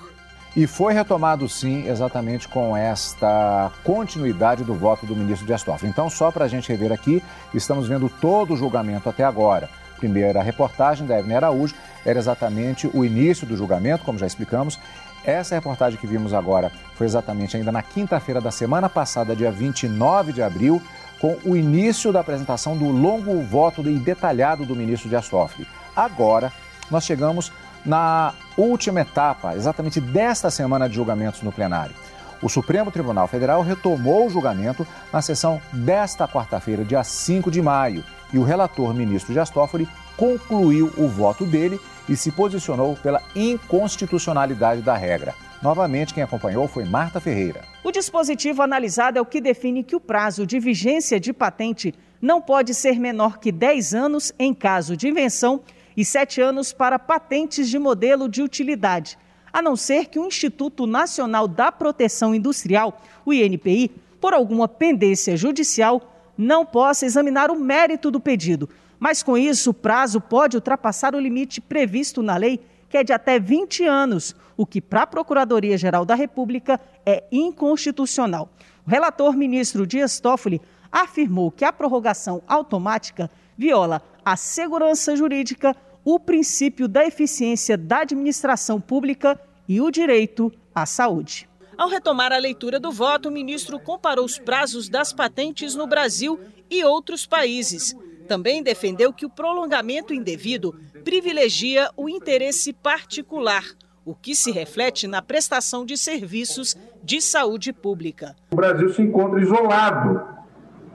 E 0.54 0.66
foi 0.66 0.94
retomado, 0.94 1.46
sim, 1.48 1.86
exatamente 1.86 2.48
com 2.48 2.74
esta 2.74 3.70
continuidade 3.84 4.64
do 4.64 4.74
voto 4.74 5.04
do 5.04 5.14
ministro 5.14 5.46
Dias 5.46 5.62
Toffoli. 5.62 5.90
Então, 5.90 6.08
só 6.08 6.30
para 6.30 6.46
a 6.46 6.48
gente 6.48 6.70
rever 6.70 6.92
aqui, 6.92 7.22
estamos 7.52 7.86
vendo 7.86 8.08
todo 8.08 8.54
o 8.54 8.56
julgamento 8.56 9.08
até 9.08 9.22
agora. 9.22 9.68
Primeira 9.98 10.42
reportagem 10.42 11.06
da 11.06 11.18
Evelyn 11.18 11.36
Araújo 11.36 11.74
era 12.06 12.18
exatamente 12.18 12.88
o 12.94 13.04
início 13.04 13.46
do 13.46 13.56
julgamento, 13.56 14.04
como 14.04 14.18
já 14.18 14.26
explicamos, 14.26 14.78
Essa 15.26 15.56
reportagem 15.56 15.98
que 15.98 16.06
vimos 16.06 16.32
agora 16.32 16.70
foi 16.94 17.04
exatamente 17.04 17.56
ainda 17.56 17.72
na 17.72 17.82
quinta-feira 17.82 18.40
da 18.40 18.52
semana 18.52 18.88
passada, 18.88 19.34
dia 19.34 19.50
29 19.50 20.32
de 20.32 20.40
abril, 20.40 20.80
com 21.26 21.38
o 21.44 21.56
início 21.56 22.12
da 22.12 22.20
apresentação 22.20 22.76
do 22.76 22.88
longo 22.88 23.42
voto 23.42 23.82
e 23.82 23.98
detalhado 23.98 24.64
do 24.64 24.76
ministro 24.76 25.08
Dias 25.08 25.28
Toffoli. 25.28 25.66
Agora, 25.96 26.52
nós 26.88 27.04
chegamos 27.04 27.50
na 27.84 28.32
última 28.56 29.00
etapa, 29.00 29.56
exatamente 29.56 30.00
desta 30.00 30.52
semana 30.52 30.88
de 30.88 30.94
julgamentos 30.94 31.42
no 31.42 31.50
plenário. 31.50 31.96
O 32.40 32.48
Supremo 32.48 32.92
Tribunal 32.92 33.26
Federal 33.26 33.62
retomou 33.62 34.26
o 34.26 34.30
julgamento 34.30 34.86
na 35.12 35.20
sessão 35.20 35.60
desta 35.72 36.28
quarta-feira, 36.28 36.84
dia 36.84 37.02
5 37.02 37.50
de 37.50 37.60
maio, 37.60 38.04
e 38.32 38.38
o 38.38 38.44
relator 38.44 38.94
ministro 38.94 39.32
Dias 39.32 39.50
Toffoli 39.50 39.88
concluiu 40.16 40.92
o 40.96 41.08
voto 41.08 41.44
dele 41.44 41.80
e 42.08 42.16
se 42.16 42.30
posicionou 42.30 42.94
pela 43.02 43.20
inconstitucionalidade 43.34 44.80
da 44.80 44.96
regra. 44.96 45.34
Novamente, 45.60 46.14
quem 46.14 46.22
acompanhou 46.22 46.68
foi 46.68 46.84
Marta 46.84 47.18
Ferreira. 47.18 47.62
O 47.86 47.92
dispositivo 47.92 48.62
analisado 48.62 49.16
é 49.16 49.22
o 49.22 49.24
que 49.24 49.40
define 49.40 49.84
que 49.84 49.94
o 49.94 50.00
prazo 50.00 50.44
de 50.44 50.58
vigência 50.58 51.20
de 51.20 51.32
patente 51.32 51.94
não 52.20 52.42
pode 52.42 52.74
ser 52.74 52.98
menor 52.98 53.38
que 53.38 53.52
10 53.52 53.94
anos 53.94 54.32
em 54.40 54.52
caso 54.52 54.96
de 54.96 55.06
invenção 55.06 55.60
e 55.96 56.04
7 56.04 56.40
anos 56.40 56.72
para 56.72 56.98
patentes 56.98 57.70
de 57.70 57.78
modelo 57.78 58.28
de 58.28 58.42
utilidade, 58.42 59.16
a 59.52 59.62
não 59.62 59.76
ser 59.76 60.06
que 60.06 60.18
o 60.18 60.26
Instituto 60.26 60.84
Nacional 60.84 61.46
da 61.46 61.70
Proteção 61.70 62.34
Industrial, 62.34 63.00
o 63.24 63.32
INPI, 63.32 63.92
por 64.20 64.34
alguma 64.34 64.66
pendência 64.66 65.36
judicial, 65.36 66.12
não 66.36 66.66
possa 66.66 67.06
examinar 67.06 67.52
o 67.52 67.56
mérito 67.56 68.10
do 68.10 68.18
pedido. 68.18 68.68
Mas 68.98 69.22
com 69.22 69.38
isso, 69.38 69.70
o 69.70 69.74
prazo 69.74 70.20
pode 70.20 70.56
ultrapassar 70.56 71.14
o 71.14 71.20
limite 71.20 71.60
previsto 71.60 72.20
na 72.20 72.36
lei, 72.36 72.58
que 72.88 72.96
é 72.96 73.04
de 73.04 73.12
até 73.12 73.38
20 73.38 73.84
anos, 73.84 74.34
o 74.56 74.66
que 74.66 74.80
para 74.80 75.02
a 75.02 75.06
Procuradoria-Geral 75.06 76.04
da 76.04 76.16
República 76.16 76.80
é 77.06 77.24
inconstitucional. 77.30 78.50
O 78.84 78.90
relator 78.90 79.36
ministro 79.36 79.86
Dias 79.86 80.18
Toffoli 80.18 80.60
afirmou 80.90 81.50
que 81.52 81.64
a 81.64 81.72
prorrogação 81.72 82.42
automática 82.48 83.30
viola 83.56 84.02
a 84.24 84.36
segurança 84.36 85.14
jurídica, 85.14 85.74
o 86.04 86.18
princípio 86.18 86.88
da 86.88 87.06
eficiência 87.06 87.78
da 87.78 88.00
administração 88.00 88.80
pública 88.80 89.40
e 89.68 89.80
o 89.80 89.90
direito 89.90 90.52
à 90.74 90.84
saúde. 90.84 91.48
Ao 91.78 91.88
retomar 91.88 92.32
a 92.32 92.38
leitura 92.38 92.80
do 92.80 92.90
voto, 92.90 93.28
o 93.28 93.32
ministro 93.32 93.78
comparou 93.78 94.24
os 94.24 94.38
prazos 94.38 94.88
das 94.88 95.12
patentes 95.12 95.74
no 95.74 95.86
Brasil 95.86 96.40
e 96.70 96.82
outros 96.84 97.26
países. 97.26 97.94
Também 98.26 98.62
defendeu 98.62 99.12
que 99.12 99.26
o 99.26 99.30
prolongamento 99.30 100.12
indevido 100.12 100.74
privilegia 101.04 101.90
o 101.96 102.08
interesse 102.08 102.72
particular, 102.72 103.64
o 104.06 104.14
que 104.14 104.34
se 104.36 104.52
reflete 104.52 105.08
na 105.08 105.20
prestação 105.20 105.84
de 105.84 105.98
serviços 105.98 106.76
de 107.02 107.20
saúde 107.20 107.72
pública. 107.72 108.36
O 108.52 108.56
Brasil 108.56 108.88
se 108.90 109.02
encontra 109.02 109.40
isolado 109.40 110.22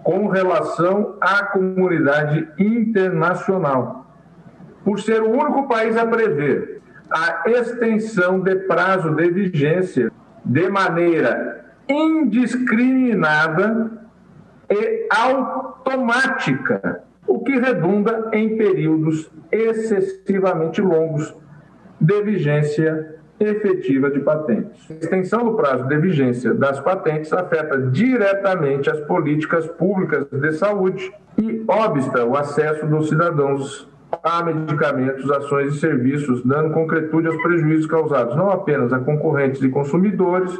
com 0.01 0.29
relação 0.29 1.17
à 1.19 1.43
comunidade 1.47 2.47
internacional, 2.57 4.07
por 4.85 5.01
ser 5.01 5.21
o 5.21 5.29
único 5.29 5.67
país 5.67 5.97
a 5.97 6.07
prever 6.07 6.81
a 7.11 7.43
extensão 7.49 8.39
de 8.39 8.55
prazo 8.55 9.13
de 9.13 9.29
vigência 9.29 10.09
de 10.45 10.69
maneira 10.69 11.65
indiscriminada 11.89 13.91
e 14.69 15.07
automática, 15.13 17.03
o 17.27 17.39
que 17.39 17.59
redunda 17.59 18.29
em 18.31 18.55
períodos 18.55 19.29
excessivamente 19.51 20.81
longos 20.81 21.35
de 22.01 22.21
vigência 22.23 23.15
efetiva 23.39 24.09
de 24.09 24.19
patentes. 24.19 24.89
A 24.89 24.93
extensão 24.93 25.45
do 25.45 25.53
prazo 25.53 25.87
de 25.87 25.97
vigência 25.97 26.53
das 26.53 26.79
patentes 26.79 27.31
afeta 27.31 27.77
diretamente 27.77 28.89
as 28.89 28.99
políticas 29.01 29.67
públicas 29.67 30.27
de 30.31 30.51
saúde 30.53 31.11
e 31.37 31.63
obsta 31.67 32.25
o 32.25 32.35
acesso 32.35 32.85
dos 32.87 33.09
cidadãos 33.09 33.89
a 34.23 34.43
medicamentos, 34.43 35.29
ações 35.31 35.75
e 35.75 35.79
serviços, 35.79 36.43
dando 36.43 36.73
concretude 36.73 37.27
aos 37.27 37.41
prejuízos 37.41 37.87
causados 37.87 38.35
não 38.35 38.51
apenas 38.51 38.91
a 38.91 38.99
concorrentes 38.99 39.63
e 39.63 39.69
consumidores, 39.69 40.51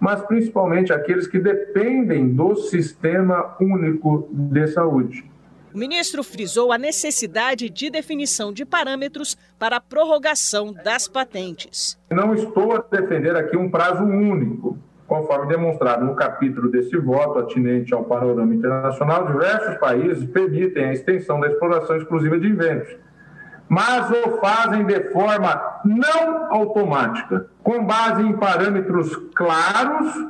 mas 0.00 0.20
principalmente 0.22 0.92
àqueles 0.92 1.26
que 1.26 1.38
dependem 1.38 2.34
do 2.34 2.56
Sistema 2.56 3.56
Único 3.60 4.28
de 4.30 4.66
Saúde. 4.66 5.24
O 5.76 5.78
ministro 5.78 6.24
frisou 6.24 6.72
a 6.72 6.78
necessidade 6.78 7.68
de 7.68 7.90
definição 7.90 8.50
de 8.50 8.64
parâmetros 8.64 9.36
para 9.58 9.76
a 9.76 9.80
prorrogação 9.80 10.72
das 10.72 11.06
patentes. 11.06 11.98
Não 12.10 12.32
estou 12.32 12.74
a 12.74 12.78
defender 12.78 13.36
aqui 13.36 13.58
um 13.58 13.70
prazo 13.70 14.02
único. 14.02 14.78
Conforme 15.06 15.48
demonstrado 15.48 16.02
no 16.06 16.16
capítulo 16.16 16.70
desse 16.70 16.96
voto 16.96 17.40
atinente 17.40 17.92
ao 17.92 18.04
panorama 18.04 18.54
internacional, 18.54 19.26
diversos 19.26 19.76
países 19.76 20.24
permitem 20.30 20.86
a 20.86 20.92
extensão 20.94 21.38
da 21.38 21.48
exploração 21.48 21.98
exclusiva 21.98 22.40
de 22.40 22.48
inventos, 22.48 22.96
mas 23.68 24.10
o 24.10 24.38
fazem 24.38 24.82
de 24.82 25.12
forma 25.12 25.80
não 25.84 26.54
automática, 26.54 27.50
com 27.62 27.84
base 27.84 28.22
em 28.22 28.32
parâmetros 28.32 29.14
claros 29.34 30.26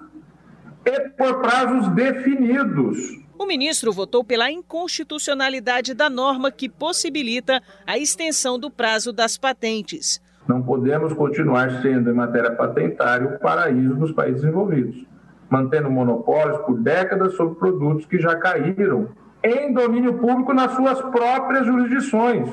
e 0.84 1.08
por 1.10 1.40
prazos 1.40 1.86
definidos. 1.90 3.25
O 3.38 3.44
ministro 3.44 3.92
votou 3.92 4.24
pela 4.24 4.50
inconstitucionalidade 4.50 5.92
da 5.92 6.08
norma 6.08 6.50
que 6.50 6.70
possibilita 6.70 7.62
a 7.86 7.98
extensão 7.98 8.58
do 8.58 8.70
prazo 8.70 9.12
das 9.12 9.36
patentes. 9.36 10.22
Não 10.48 10.62
podemos 10.62 11.12
continuar 11.12 11.82
sendo, 11.82 12.10
em 12.10 12.14
matéria 12.14 12.52
patentária, 12.52 13.26
o 13.26 13.38
paraíso 13.38 13.94
dos 13.94 14.12
países 14.12 14.42
envolvidos, 14.42 15.04
mantendo 15.50 15.90
monopólios 15.90 16.58
por 16.58 16.78
décadas 16.78 17.34
sobre 17.34 17.56
produtos 17.56 18.06
que 18.06 18.18
já 18.18 18.36
caíram 18.36 19.08
em 19.44 19.72
domínio 19.72 20.14
público 20.14 20.54
nas 20.54 20.72
suas 20.72 21.00
próprias 21.02 21.66
jurisdições, 21.66 22.48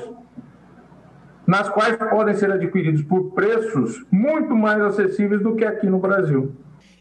nas 1.46 1.68
quais 1.70 1.96
podem 1.96 2.34
ser 2.34 2.52
adquiridos 2.52 3.02
por 3.02 3.32
preços 3.32 4.04
muito 4.10 4.54
mais 4.54 4.80
acessíveis 4.82 5.42
do 5.42 5.56
que 5.56 5.64
aqui 5.64 5.86
no 5.86 5.98
Brasil. 5.98 6.52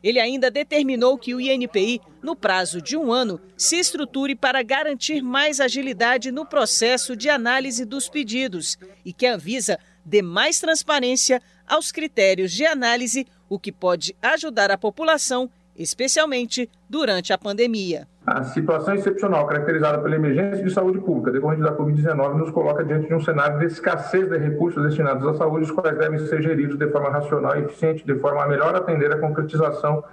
Ele 0.04 0.20
ainda 0.20 0.52
determinou 0.52 1.18
que 1.18 1.34
o 1.34 1.40
INPI, 1.40 2.02
no 2.22 2.36
prazo 2.36 2.82
de 2.82 2.98
um 2.98 3.12
ano, 3.12 3.40
se 3.56 3.78
estruture 3.78 4.36
para 4.36 4.62
garantir 4.62 5.22
mais 5.22 5.62
agilidade 5.62 6.30
no 6.30 6.46
processo 6.46 7.16
de 7.16 7.30
análise 7.30 7.86
dos 7.86 8.10
pedidos 8.10 8.78
e 9.06 9.14
que 9.14 9.26
a 9.26 9.36
Anvisa 9.36 9.80
dê 10.04 10.22
mais 10.22 10.60
transparência 10.60 11.42
aos 11.66 11.92
critérios 11.92 12.52
de 12.52 12.66
análise, 12.66 13.26
o 13.48 13.58
que 13.58 13.72
pode 13.72 14.14
ajudar 14.22 14.70
a 14.72 14.78
população, 14.78 15.50
especialmente 15.76 16.70
durante 16.90 17.34
a 17.34 17.38
pandemia. 17.38 18.08
A 18.26 18.44
situação 18.44 18.96
excepcional 18.96 19.46
caracterizada 19.46 20.02
pela 20.02 20.16
emergência 20.16 20.64
de 20.64 20.72
saúde 20.72 21.00
pública 21.00 21.32
decorrente 21.32 21.62
da 21.62 21.76
Covid-19 21.76 22.38
nos 22.38 22.52
coloca 22.52 22.84
diante 22.84 23.08
de 23.08 23.14
um 23.14 23.20
cenário 23.20 23.60
de 23.60 23.66
escassez 23.66 24.30
de 24.30 24.38
recursos 24.38 24.82
destinados 24.82 25.28
à 25.28 25.34
saúde, 25.34 25.66
os 25.66 25.72
quais 25.72 25.98
devem 25.98 26.20
ser 26.20 26.42
geridos 26.42 26.78
de 26.78 26.90
forma 26.90 27.10
racional 27.10 27.58
e 27.58 27.64
eficiente, 27.64 28.06
de 28.06 28.18
forma 28.20 28.44
a 28.44 28.48
melhor 28.48 28.76
atender 28.76 29.12
a 29.12 29.20
concretização 29.20 30.04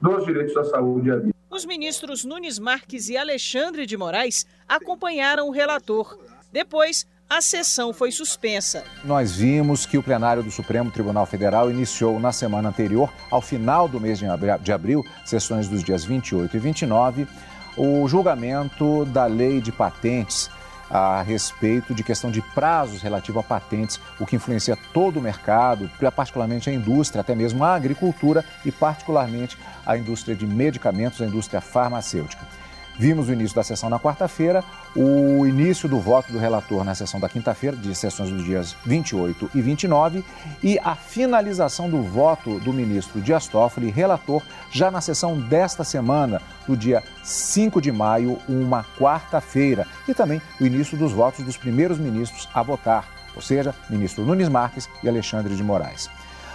dos 0.00 0.24
direitos 0.24 0.56
à 0.56 0.64
saúde 0.64 1.08
e 1.08 1.12
à 1.12 1.16
vida. 1.16 1.34
Os 1.50 1.64
ministros 1.66 2.24
Nunes 2.24 2.58
Marques 2.58 3.08
e 3.08 3.16
Alexandre 3.16 3.86
de 3.86 3.96
Moraes 3.96 4.46
acompanharam 4.68 5.48
o 5.48 5.50
relator. 5.50 6.16
Depois, 6.52 7.06
a 7.28 7.42
sessão 7.42 7.92
foi 7.92 8.10
suspensa. 8.10 8.84
Nós 9.04 9.36
vimos 9.36 9.84
que 9.84 9.98
o 9.98 10.02
plenário 10.02 10.42
do 10.42 10.50
Supremo 10.50 10.90
Tribunal 10.90 11.26
Federal 11.26 11.70
iniciou 11.70 12.18
na 12.18 12.32
semana 12.32 12.70
anterior, 12.70 13.12
ao 13.30 13.42
final 13.42 13.86
do 13.86 14.00
mês 14.00 14.18
de 14.62 14.72
abril, 14.72 15.04
sessões 15.24 15.68
dos 15.68 15.84
dias 15.84 16.04
28 16.04 16.56
e 16.56 16.60
29, 16.60 17.28
o 17.76 18.08
julgamento 18.08 19.04
da 19.06 19.26
lei 19.26 19.60
de 19.60 19.70
patentes 19.70 20.50
a 20.90 21.20
respeito 21.20 21.94
de 21.94 22.02
questão 22.02 22.30
de 22.30 22.40
prazos 22.40 23.02
relativo 23.02 23.38
a 23.38 23.42
patentes, 23.42 24.00
o 24.18 24.24
que 24.24 24.36
influencia 24.36 24.76
todo 24.94 25.18
o 25.18 25.22
mercado, 25.22 25.90
particularmente 26.16 26.70
a 26.70 26.72
indústria, 26.72 27.20
até 27.20 27.34
mesmo 27.34 27.62
a 27.62 27.74
agricultura 27.74 28.42
e 28.64 28.72
particularmente 28.72 29.58
a 29.84 29.98
indústria 29.98 30.34
de 30.34 30.46
medicamentos, 30.46 31.20
a 31.20 31.26
indústria 31.26 31.60
farmacêutica. 31.60 32.42
Vimos 32.98 33.28
o 33.28 33.32
início 33.32 33.54
da 33.54 33.62
sessão 33.62 33.88
na 33.88 34.00
quarta-feira, 34.00 34.64
o 34.96 35.46
início 35.46 35.88
do 35.88 36.00
voto 36.00 36.32
do 36.32 36.38
relator 36.38 36.82
na 36.82 36.96
sessão 36.96 37.20
da 37.20 37.28
quinta-feira, 37.28 37.76
de 37.76 37.94
sessões 37.94 38.28
dos 38.28 38.44
dias 38.44 38.74
28 38.84 39.52
e 39.54 39.62
29, 39.62 40.24
e 40.64 40.80
a 40.80 40.96
finalização 40.96 41.88
do 41.88 42.02
voto 42.02 42.58
do 42.58 42.72
ministro 42.72 43.20
Dias 43.20 43.46
Toffoli, 43.46 43.88
relator, 43.88 44.42
já 44.72 44.90
na 44.90 45.00
sessão 45.00 45.38
desta 45.40 45.84
semana, 45.84 46.42
do 46.66 46.76
dia 46.76 47.04
5 47.22 47.80
de 47.80 47.92
maio, 47.92 48.36
uma 48.48 48.84
quarta-feira, 48.98 49.86
e 50.08 50.12
também 50.12 50.42
o 50.60 50.66
início 50.66 50.98
dos 50.98 51.12
votos 51.12 51.44
dos 51.44 51.56
primeiros 51.56 51.98
ministros 51.98 52.48
a 52.52 52.64
votar, 52.64 53.06
ou 53.36 53.40
seja, 53.40 53.72
ministro 53.88 54.24
Nunes 54.24 54.48
Marques 54.48 54.88
e 55.04 55.08
Alexandre 55.08 55.54
de 55.54 55.62
Moraes. 55.62 56.10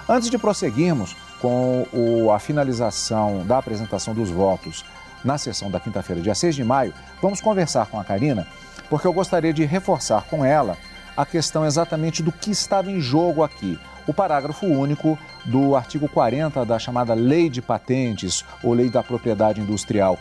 Antes 0.09 0.29
de 0.29 0.37
prosseguirmos 0.37 1.15
com 1.39 1.87
a 2.35 2.37
finalização 2.37 3.45
da 3.45 3.59
apresentação 3.59 4.13
dos 4.13 4.29
votos 4.29 4.83
na 5.23 5.37
sessão 5.37 5.69
da 5.69 5.79
quinta-feira, 5.79 6.21
dia 6.21 6.35
6 6.35 6.55
de 6.55 6.63
maio, 6.63 6.93
vamos 7.21 7.41
conversar 7.41 7.87
com 7.87 7.99
a 7.99 8.03
Karina, 8.03 8.47
porque 8.89 9.07
eu 9.07 9.13
gostaria 9.13 9.53
de 9.53 9.65
reforçar 9.65 10.23
com 10.29 10.43
ela 10.43 10.77
a 11.15 11.25
questão 11.25 11.65
exatamente 11.65 12.23
do 12.23 12.31
que 12.31 12.51
estava 12.51 12.91
em 12.91 12.99
jogo 12.99 13.43
aqui. 13.43 13.79
o 14.05 14.13
parágrafo 14.13 14.65
único 14.65 15.17
do 15.45 15.77
artigo 15.77 16.09
40 16.09 16.65
da 16.65 16.77
chamada 16.77 17.13
Lei 17.13 17.49
de 17.49 17.61
Patentes 17.61 18.43
ou 18.61 18.73
Lei 18.73 18.89
da 18.89 19.01
Propriedade 19.01 19.61
Industrial. 19.61 20.19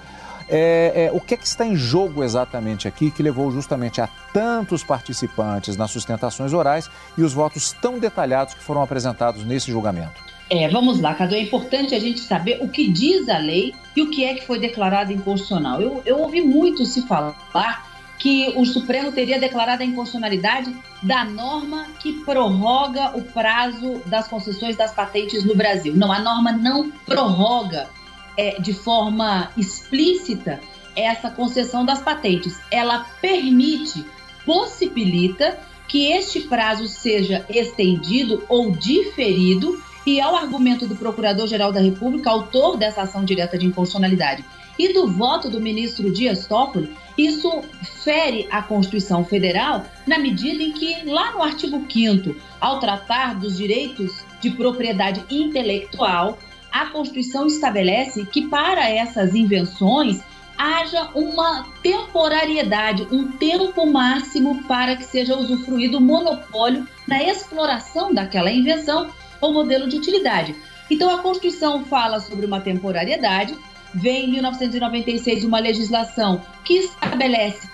É, 0.48 1.06
é, 1.06 1.10
o 1.12 1.20
que, 1.20 1.34
é 1.34 1.36
que 1.36 1.46
está 1.46 1.66
em 1.66 1.74
jogo 1.74 2.22
exatamente 2.22 2.86
aqui 2.86 3.10
que 3.10 3.22
levou 3.22 3.50
justamente 3.50 4.00
a 4.00 4.08
tantos 4.32 4.84
participantes 4.84 5.76
nas 5.76 5.90
sustentações 5.90 6.52
orais 6.52 6.90
e 7.16 7.22
os 7.22 7.32
votos 7.32 7.72
tão 7.72 7.98
detalhados 7.98 8.54
que 8.54 8.62
foram 8.62 8.82
apresentados 8.82 9.44
nesse 9.44 9.70
julgamento? 9.70 10.22
É, 10.50 10.68
vamos 10.68 11.00
lá, 11.00 11.14
Cadu. 11.14 11.34
É 11.34 11.40
importante 11.40 11.94
a 11.94 11.98
gente 11.98 12.20
saber 12.20 12.58
o 12.60 12.68
que 12.68 12.90
diz 12.90 13.28
a 13.28 13.38
lei 13.38 13.74
e 13.94 14.02
o 14.02 14.10
que 14.10 14.24
é 14.24 14.34
que 14.34 14.46
foi 14.46 14.58
declarado 14.58 15.12
inconstitucional. 15.12 15.80
Eu, 15.80 16.02
eu 16.04 16.18
ouvi 16.18 16.40
muito 16.40 16.84
se 16.84 17.02
falar 17.06 17.90
que 18.18 18.52
o 18.56 18.64
Supremo 18.64 19.10
teria 19.10 19.40
declarado 19.40 19.82
a 19.82 19.86
inconstitucionalidade 19.86 20.74
da 21.02 21.24
norma 21.24 21.86
que 21.98 22.24
prorroga 22.24 23.16
o 23.16 23.22
prazo 23.22 24.00
das 24.06 24.28
concessões 24.28 24.76
das 24.76 24.92
patentes 24.92 25.44
no 25.44 25.56
Brasil. 25.56 25.94
Não, 25.96 26.12
a 26.12 26.20
norma 26.20 26.52
não 26.52 26.90
prorroga 27.04 27.88
é, 28.36 28.60
de 28.60 28.72
forma 28.72 29.50
explícita 29.56 30.60
essa 30.94 31.30
concessão 31.30 31.84
das 31.84 32.00
patentes. 32.00 32.60
Ela 32.70 33.06
permite, 33.20 34.04
possibilita 34.46 35.58
que 35.88 36.12
este 36.12 36.40
prazo 36.42 36.86
seja 36.86 37.44
estendido 37.48 38.44
ou 38.48 38.70
diferido 38.70 39.82
e 40.06 40.20
ao 40.20 40.34
argumento 40.34 40.86
do 40.86 40.96
Procurador-Geral 40.96 41.72
da 41.72 41.80
República, 41.80 42.30
autor 42.30 42.76
dessa 42.76 43.02
ação 43.02 43.24
direta 43.24 43.56
de 43.56 43.66
inconstitucionalidade, 43.66 44.44
e 44.78 44.92
do 44.92 45.06
voto 45.06 45.50
do 45.50 45.60
ministro 45.60 46.10
Dias 46.10 46.46
Toffoli, 46.46 46.92
isso 47.16 47.62
fere 48.02 48.48
a 48.50 48.62
Constituição 48.62 49.24
Federal 49.24 49.84
na 50.06 50.18
medida 50.18 50.62
em 50.62 50.72
que, 50.72 51.04
lá 51.04 51.32
no 51.32 51.42
artigo 51.42 51.84
5 51.88 52.34
ao 52.60 52.80
tratar 52.80 53.34
dos 53.38 53.56
direitos 53.56 54.24
de 54.40 54.50
propriedade 54.50 55.22
intelectual, 55.30 56.38
a 56.70 56.86
Constituição 56.86 57.46
estabelece 57.46 58.24
que 58.24 58.48
para 58.48 58.88
essas 58.88 59.34
invenções 59.34 60.22
haja 60.56 61.10
uma 61.14 61.66
temporariedade, 61.82 63.06
um 63.10 63.32
tempo 63.32 63.84
máximo 63.86 64.62
para 64.64 64.96
que 64.96 65.04
seja 65.04 65.36
usufruído 65.36 65.98
o 65.98 66.00
monopólio 66.00 66.86
na 67.06 67.22
exploração 67.22 68.14
daquela 68.14 68.50
invenção 68.50 69.10
ou 69.42 69.52
modelo 69.52 69.86
de 69.86 69.96
utilidade. 69.96 70.54
Então 70.90 71.10
a 71.10 71.18
Constituição 71.18 71.84
fala 71.84 72.20
sobre 72.20 72.46
uma 72.46 72.60
temporariedade, 72.60 73.54
vem 73.92 74.24
em 74.24 74.30
1996 74.30 75.44
uma 75.44 75.58
legislação 75.58 76.40
que 76.64 76.74
estabelece 76.74 77.68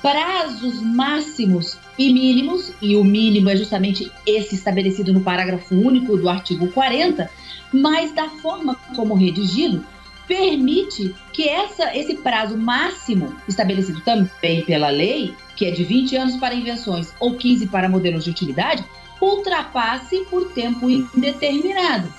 prazos 0.00 0.80
máximos 0.82 1.78
e 1.98 2.12
mínimos, 2.12 2.72
e 2.80 2.94
o 2.94 3.02
mínimo 3.02 3.48
é 3.48 3.56
justamente 3.56 4.12
esse 4.24 4.54
estabelecido 4.54 5.12
no 5.12 5.22
parágrafo 5.22 5.74
único 5.74 6.16
do 6.16 6.28
artigo 6.28 6.68
40, 6.68 7.28
mas 7.72 8.12
da 8.12 8.28
forma 8.28 8.76
como 8.94 9.14
redigido, 9.14 9.84
permite 10.28 11.14
que 11.32 11.48
essa, 11.48 11.96
esse 11.96 12.14
prazo 12.16 12.56
máximo, 12.56 13.34
estabelecido 13.48 14.00
também 14.00 14.62
pela 14.64 14.90
lei, 14.90 15.34
que 15.56 15.66
é 15.66 15.70
de 15.70 15.84
20 15.84 16.16
anos 16.16 16.36
para 16.36 16.54
invenções 16.54 17.12
ou 17.18 17.34
15 17.34 17.66
para 17.68 17.88
modelos 17.88 18.24
de 18.24 18.30
utilidade, 18.30 18.84
ultrapasse 19.20 20.24
por 20.30 20.52
tempo 20.52 20.88
indeterminado. 20.88 22.12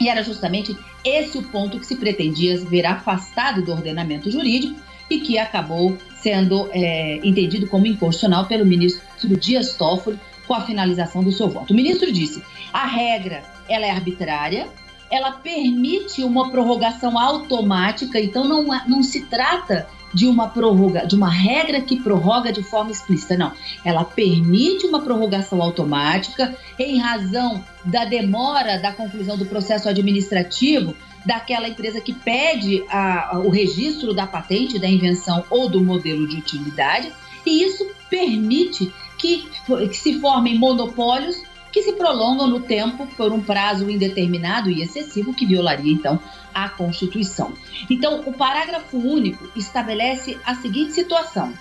E 0.00 0.08
era 0.08 0.22
justamente 0.22 0.76
esse 1.04 1.38
o 1.38 1.42
ponto 1.42 1.78
que 1.78 1.86
se 1.86 1.96
pretendia 1.96 2.58
ver 2.64 2.86
afastado 2.86 3.62
do 3.62 3.72
ordenamento 3.72 4.30
jurídico 4.30 4.80
e 5.10 5.20
que 5.20 5.38
acabou 5.38 5.96
sendo 6.16 6.68
é, 6.72 7.20
entendido 7.22 7.66
como 7.66 7.86
inconstitucional 7.86 8.46
pelo 8.46 8.64
ministro 8.64 9.36
Dias 9.36 9.74
Toffoli 9.74 10.18
com 10.46 10.54
a 10.54 10.62
finalização 10.62 11.22
do 11.22 11.32
seu 11.32 11.48
voto. 11.48 11.72
O 11.72 11.76
ministro 11.76 12.10
disse: 12.12 12.42
a 12.72 12.86
regra 12.86 13.42
ela 13.68 13.86
é 13.86 13.90
arbitrária, 13.90 14.68
ela 15.10 15.32
permite 15.32 16.22
uma 16.24 16.50
prorrogação 16.50 17.18
automática, 17.18 18.18
então 18.18 18.44
não, 18.44 18.64
não 18.86 19.02
se 19.02 19.26
trata 19.26 19.86
de 20.12 20.26
uma 20.26 20.48
prorroga, 20.48 21.06
de 21.06 21.14
uma 21.14 21.30
regra 21.30 21.80
que 21.80 22.00
prorroga 22.00 22.52
de 22.52 22.62
forma 22.62 22.90
explícita, 22.90 23.36
não. 23.36 23.52
Ela 23.84 24.04
permite 24.04 24.86
uma 24.86 25.00
prorrogação 25.00 25.62
automática 25.62 26.54
em 26.78 26.98
razão 26.98 27.64
da 27.84 28.04
demora 28.04 28.78
da 28.78 28.92
conclusão 28.92 29.36
do 29.36 29.46
processo 29.46 29.88
administrativo 29.88 30.94
daquela 31.24 31.68
empresa 31.68 32.00
que 32.00 32.12
pede 32.12 32.84
a, 32.88 33.36
a, 33.36 33.38
o 33.38 33.48
registro 33.48 34.12
da 34.12 34.26
patente, 34.26 34.78
da 34.78 34.88
invenção 34.88 35.44
ou 35.48 35.68
do 35.68 35.82
modelo 35.82 36.26
de 36.26 36.36
utilidade, 36.36 37.12
e 37.46 37.62
isso 37.62 37.86
permite 38.10 38.92
que, 39.18 39.48
que 39.66 39.96
se 39.96 40.20
formem 40.20 40.58
monopólios 40.58 41.42
que 41.72 41.82
se 41.82 41.94
prolongam 41.94 42.46
no 42.46 42.60
tempo 42.60 43.06
por 43.16 43.32
um 43.32 43.40
prazo 43.40 43.90
indeterminado 43.90 44.70
e 44.70 44.82
excessivo 44.82 45.32
que 45.32 45.46
violaria 45.46 45.92
então 45.92 46.20
a 46.54 46.68
Constituição. 46.68 47.54
Então, 47.88 48.20
o 48.26 48.32
parágrafo 48.32 48.98
único 48.98 49.50
estabelece 49.56 50.38
a 50.44 50.54
seguinte 50.54 50.92
situação: 50.92 51.52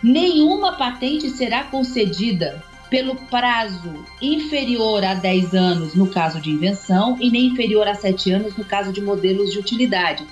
nenhuma 0.00 0.74
patente 0.74 1.28
será 1.30 1.64
concedida 1.64 2.62
pelo 2.88 3.16
prazo 3.16 4.04
inferior 4.22 5.04
a 5.04 5.14
10 5.14 5.54
anos 5.54 5.94
no 5.94 6.06
caso 6.06 6.40
de 6.40 6.50
invenção 6.50 7.16
e 7.20 7.28
nem 7.28 7.46
inferior 7.46 7.88
a 7.88 7.94
7 7.94 8.30
anos 8.30 8.56
no 8.56 8.64
caso 8.64 8.92
de 8.92 9.00
modelos 9.00 9.50
de 9.50 9.58
utilidade. 9.58 10.24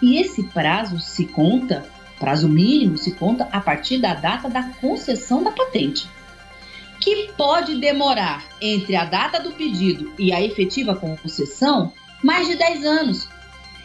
E 0.00 0.18
esse 0.18 0.44
prazo 0.44 0.98
se 0.98 1.26
conta, 1.26 1.86
prazo 2.18 2.48
mínimo 2.48 2.96
se 2.96 3.12
conta 3.12 3.48
a 3.52 3.60
partir 3.60 3.98
da 3.98 4.14
data 4.14 4.48
da 4.48 4.62
concessão 4.62 5.42
da 5.42 5.50
patente 5.50 6.08
que 7.06 7.30
pode 7.36 7.76
demorar 7.76 8.44
entre 8.60 8.96
a 8.96 9.04
data 9.04 9.38
do 9.38 9.52
pedido 9.52 10.12
e 10.18 10.32
a 10.32 10.42
efetiva 10.42 10.96
concessão 10.96 11.92
mais 12.20 12.48
de 12.48 12.56
10 12.56 12.84
anos. 12.84 13.28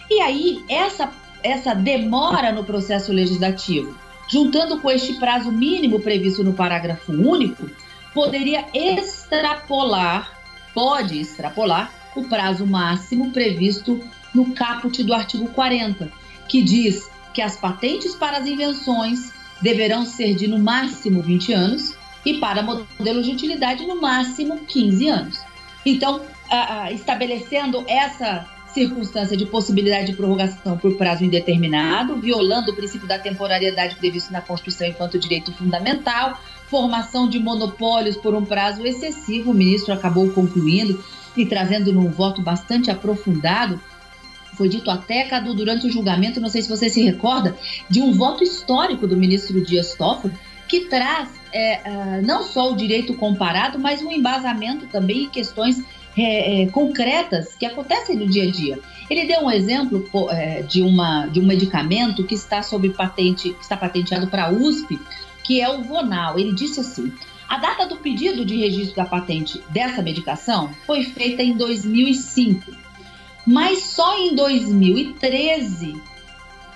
E 0.09 0.19
aí, 0.19 0.65
essa, 0.67 1.13
essa 1.43 1.75
demora 1.75 2.51
no 2.51 2.63
processo 2.63 3.13
legislativo, 3.13 3.95
juntando 4.27 4.79
com 4.79 4.89
este 4.89 5.19
prazo 5.19 5.51
mínimo 5.51 5.99
previsto 5.99 6.43
no 6.43 6.53
parágrafo 6.53 7.11
único, 7.11 7.69
poderia 8.11 8.65
extrapolar, 8.73 10.35
pode 10.73 11.19
extrapolar, 11.19 11.93
o 12.15 12.23
prazo 12.23 12.65
máximo 12.65 13.29
previsto 13.29 14.01
no 14.33 14.51
caput 14.51 15.03
do 15.03 15.13
artigo 15.13 15.47
40, 15.49 16.11
que 16.47 16.59
diz 16.63 17.07
que 17.35 17.41
as 17.43 17.55
patentes 17.55 18.15
para 18.15 18.39
as 18.39 18.47
invenções 18.47 19.31
deverão 19.61 20.07
ser 20.07 20.33
de 20.33 20.47
no 20.47 20.57
máximo 20.57 21.21
20 21.21 21.53
anos 21.53 22.00
e 22.25 22.35
para 22.35 22.61
modelos 22.61 23.25
de 23.25 23.31
utilidade 23.31 23.85
no 23.85 23.99
máximo 23.99 24.59
15 24.59 25.07
anos. 25.07 25.39
Então, 25.85 26.21
estabelecendo 26.91 27.83
essa 27.87 28.47
circunstância 28.73 29.35
de 29.35 29.45
possibilidade 29.45 30.07
de 30.07 30.13
prorrogação 30.13 30.77
por 30.77 30.95
prazo 30.95 31.25
indeterminado, 31.25 32.15
violando 32.17 32.71
o 32.71 32.75
princípio 32.75 33.07
da 33.07 33.19
temporariedade 33.19 33.95
previsto 33.95 34.31
na 34.31 34.41
Constituição 34.41 34.87
enquanto 34.87 35.19
direito 35.19 35.51
fundamental, 35.51 36.39
formação 36.69 37.27
de 37.27 37.37
monopólios 37.37 38.15
por 38.15 38.33
um 38.33 38.45
prazo 38.45 38.85
excessivo, 38.85 39.51
o 39.51 39.53
ministro 39.53 39.93
acabou 39.93 40.29
concluindo 40.31 41.03
e 41.35 41.45
trazendo 41.45 41.91
num 41.91 42.09
voto 42.09 42.41
bastante 42.41 42.89
aprofundado 42.89 43.79
foi 44.53 44.69
dito 44.69 44.91
até, 44.91 45.23
Cadu, 45.23 45.53
durante 45.53 45.87
o 45.87 45.91
julgamento, 45.91 46.39
não 46.39 46.49
sei 46.49 46.61
se 46.61 46.69
você 46.69 46.89
se 46.89 47.01
recorda, 47.01 47.55
de 47.89 48.01
um 48.01 48.13
voto 48.13 48.43
histórico 48.43 49.07
do 49.07 49.17
ministro 49.17 49.59
Dias 49.61 49.95
Toffoli, 49.95 50.33
que 50.71 50.85
traz 50.85 51.27
é, 51.51 51.81
uh, 51.85 52.25
não 52.25 52.43
só 52.43 52.71
o 52.71 52.77
direito 52.77 53.13
comparado, 53.15 53.77
mas 53.77 54.01
um 54.01 54.09
embasamento 54.09 54.87
também 54.87 55.23
em 55.23 55.29
questões 55.29 55.83
é, 56.17 56.61
é, 56.61 56.67
concretas 56.67 57.53
que 57.55 57.65
acontecem 57.65 58.15
no 58.15 58.25
dia 58.25 58.43
a 58.47 58.49
dia. 58.49 58.79
Ele 59.09 59.25
deu 59.25 59.41
um 59.41 59.51
exemplo 59.51 60.07
é, 60.29 60.61
de, 60.61 60.81
uma, 60.81 61.27
de 61.27 61.41
um 61.41 61.45
medicamento 61.45 62.23
que 62.23 62.35
está 62.35 62.63
sob 62.63 62.89
patente, 62.91 63.49
que 63.51 63.61
está 63.61 63.75
patenteado 63.75 64.27
para 64.27 64.45
a 64.45 64.49
USP, 64.49 64.97
que 65.43 65.59
é 65.59 65.69
o 65.69 65.83
Vonal. 65.83 66.39
Ele 66.39 66.55
disse 66.55 66.79
assim: 66.79 67.11
a 67.49 67.57
data 67.57 67.85
do 67.85 67.97
pedido 67.97 68.45
de 68.45 68.55
registro 68.55 68.95
da 68.95 69.05
patente 69.05 69.61
dessa 69.67 70.01
medicação 70.01 70.71
foi 70.85 71.03
feita 71.03 71.43
em 71.43 71.57
2005, 71.57 72.71
mas 73.45 73.83
só 73.83 74.17
em 74.17 74.33
2013 74.33 76.10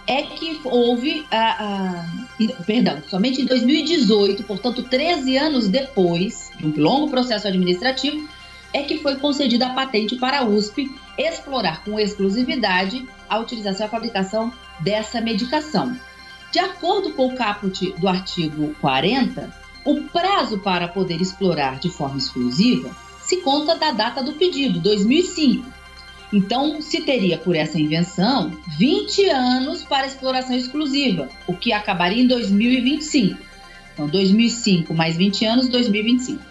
é 0.08 0.22
que 0.24 0.60
houve 0.64 1.26
a, 1.32 1.64
a, 1.64 2.64
perdão, 2.66 3.02
somente 3.10 3.42
em 3.42 3.46
2018, 3.46 4.44
portanto 4.44 4.84
13 4.84 5.38
anos 5.38 5.68
depois 5.68 6.52
de 6.58 6.66
um 6.66 6.74
longo 6.78 7.10
processo 7.10 7.48
administrativo, 7.48 8.28
é 8.74 8.84
que 8.84 9.00
foi 9.00 9.16
concedida 9.16 9.68
a 9.68 9.74
patente 9.74 10.16
para 10.18 10.40
a 10.40 10.46
USP 10.46 10.92
explorar 11.18 11.84
com 11.84 12.00
exclusividade 12.00 13.08
a 13.30 13.40
utilização 13.40 13.86
e 13.86 13.88
a 13.88 13.92
fabricação 13.92 14.54
dessa 14.82 15.22
medicação. 15.22 15.98
De 16.52 16.60
acordo 16.60 17.12
com 17.14 17.28
o 17.28 17.36
caput 17.36 17.94
do 17.94 18.08
artigo 18.08 18.76
40, 18.82 19.52
o 19.86 20.02
prazo 20.04 20.60
para 20.60 20.88
poder 20.88 21.22
explorar 21.22 21.80
de 21.80 21.90
forma 21.90 22.18
exclusiva 22.18 22.96
se 23.22 23.38
conta 23.38 23.76
da 23.76 23.92
data 23.92 24.22
do 24.22 24.34
pedido, 24.34 24.80
2005 24.80 25.85
então, 26.34 26.82
se 26.82 27.02
teria 27.02 27.38
por 27.38 27.56
essa 27.56 27.80
invenção 27.80 28.58
20 28.78 29.30
anos 29.30 29.84
para 29.84 30.08
exploração 30.08 30.56
exclusiva, 30.56 31.30
o 31.48 31.54
que 31.56 31.72
acabaria 31.72 32.22
em 32.22 32.28
2025. 32.28 33.40
Então, 33.94 34.08
2005 34.08 34.94
mais 34.94 35.16
20 35.16 35.46
anos, 35.46 35.70
2025. 35.70 36.42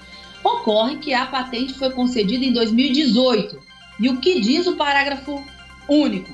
Ocorre 0.42 0.96
que 0.96 1.12
a 1.12 1.26
patente 1.26 1.74
foi 1.74 1.90
concedida 1.90 2.44
em 2.44 2.52
2018. 2.52 3.58
E 4.00 4.08
o 4.08 4.18
que 4.18 4.40
diz 4.40 4.66
o 4.66 4.76
parágrafo 4.76 5.42
único? 5.88 6.32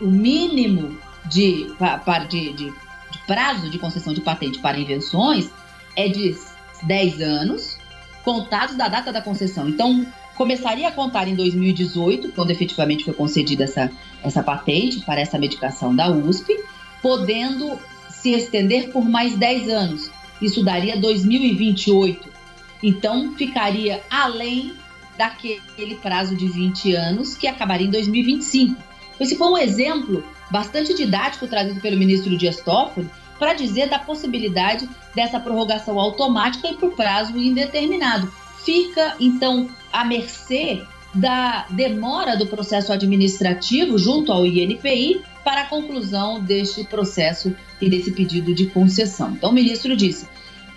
O 0.00 0.06
mínimo 0.06 0.98
de, 1.26 1.66
de, 2.28 2.52
de, 2.52 2.70
de 2.70 3.18
prazo 3.26 3.70
de 3.70 3.78
concessão 3.78 4.12
de 4.12 4.20
patente 4.20 4.58
para 4.58 4.78
invenções 4.78 5.50
é 5.96 6.08
de 6.08 6.36
10 6.82 7.20
anos, 7.20 7.78
contados 8.24 8.76
da 8.76 8.88
data 8.88 9.12
da 9.12 9.20
concessão. 9.20 9.68
Então, 9.68 10.06
começaria 10.38 10.86
a 10.86 10.92
contar 10.92 11.26
em 11.26 11.34
2018, 11.34 12.30
quando 12.30 12.52
efetivamente 12.52 13.04
foi 13.04 13.12
concedida 13.12 13.64
essa, 13.64 13.90
essa 14.22 14.40
patente 14.40 15.00
para 15.00 15.20
essa 15.20 15.36
medicação 15.36 15.94
da 15.94 16.08
USP, 16.08 16.56
podendo 17.02 17.76
se 18.08 18.30
estender 18.30 18.90
por 18.90 19.04
mais 19.04 19.36
10 19.36 19.68
anos. 19.68 20.10
Isso 20.40 20.62
daria 20.62 20.96
2028. 20.96 22.28
Então, 22.80 23.34
ficaria 23.34 24.00
além 24.08 24.74
daquele 25.18 25.96
prazo 25.96 26.36
de 26.36 26.46
20 26.46 26.94
anos, 26.94 27.34
que 27.34 27.48
acabaria 27.48 27.88
em 27.88 27.90
2025. 27.90 28.80
Esse 29.18 29.34
foi 29.34 29.48
um 29.48 29.58
exemplo 29.58 30.24
bastante 30.52 30.94
didático 30.94 31.48
trazido 31.48 31.80
pelo 31.80 31.98
ministro 31.98 32.36
Dias 32.36 32.60
Toffoli 32.60 33.10
para 33.40 33.54
dizer 33.54 33.88
da 33.88 33.98
possibilidade 33.98 34.88
dessa 35.16 35.40
prorrogação 35.40 35.98
automática 35.98 36.68
e 36.68 36.76
por 36.76 36.92
prazo 36.92 37.36
indeterminado. 37.36 38.32
Fica, 38.64 39.16
então, 39.18 39.68
à 39.98 40.04
mercê 40.04 40.82
da 41.12 41.66
demora 41.70 42.36
do 42.36 42.46
processo 42.46 42.92
administrativo 42.92 43.98
junto 43.98 44.30
ao 44.30 44.46
INPI 44.46 45.22
para 45.42 45.62
a 45.62 45.66
conclusão 45.66 46.40
deste 46.40 46.84
processo 46.84 47.54
e 47.80 47.88
desse 47.88 48.12
pedido 48.12 48.54
de 48.54 48.66
concessão. 48.66 49.32
Então, 49.32 49.50
o 49.50 49.52
ministro 49.52 49.96
disse: 49.96 50.28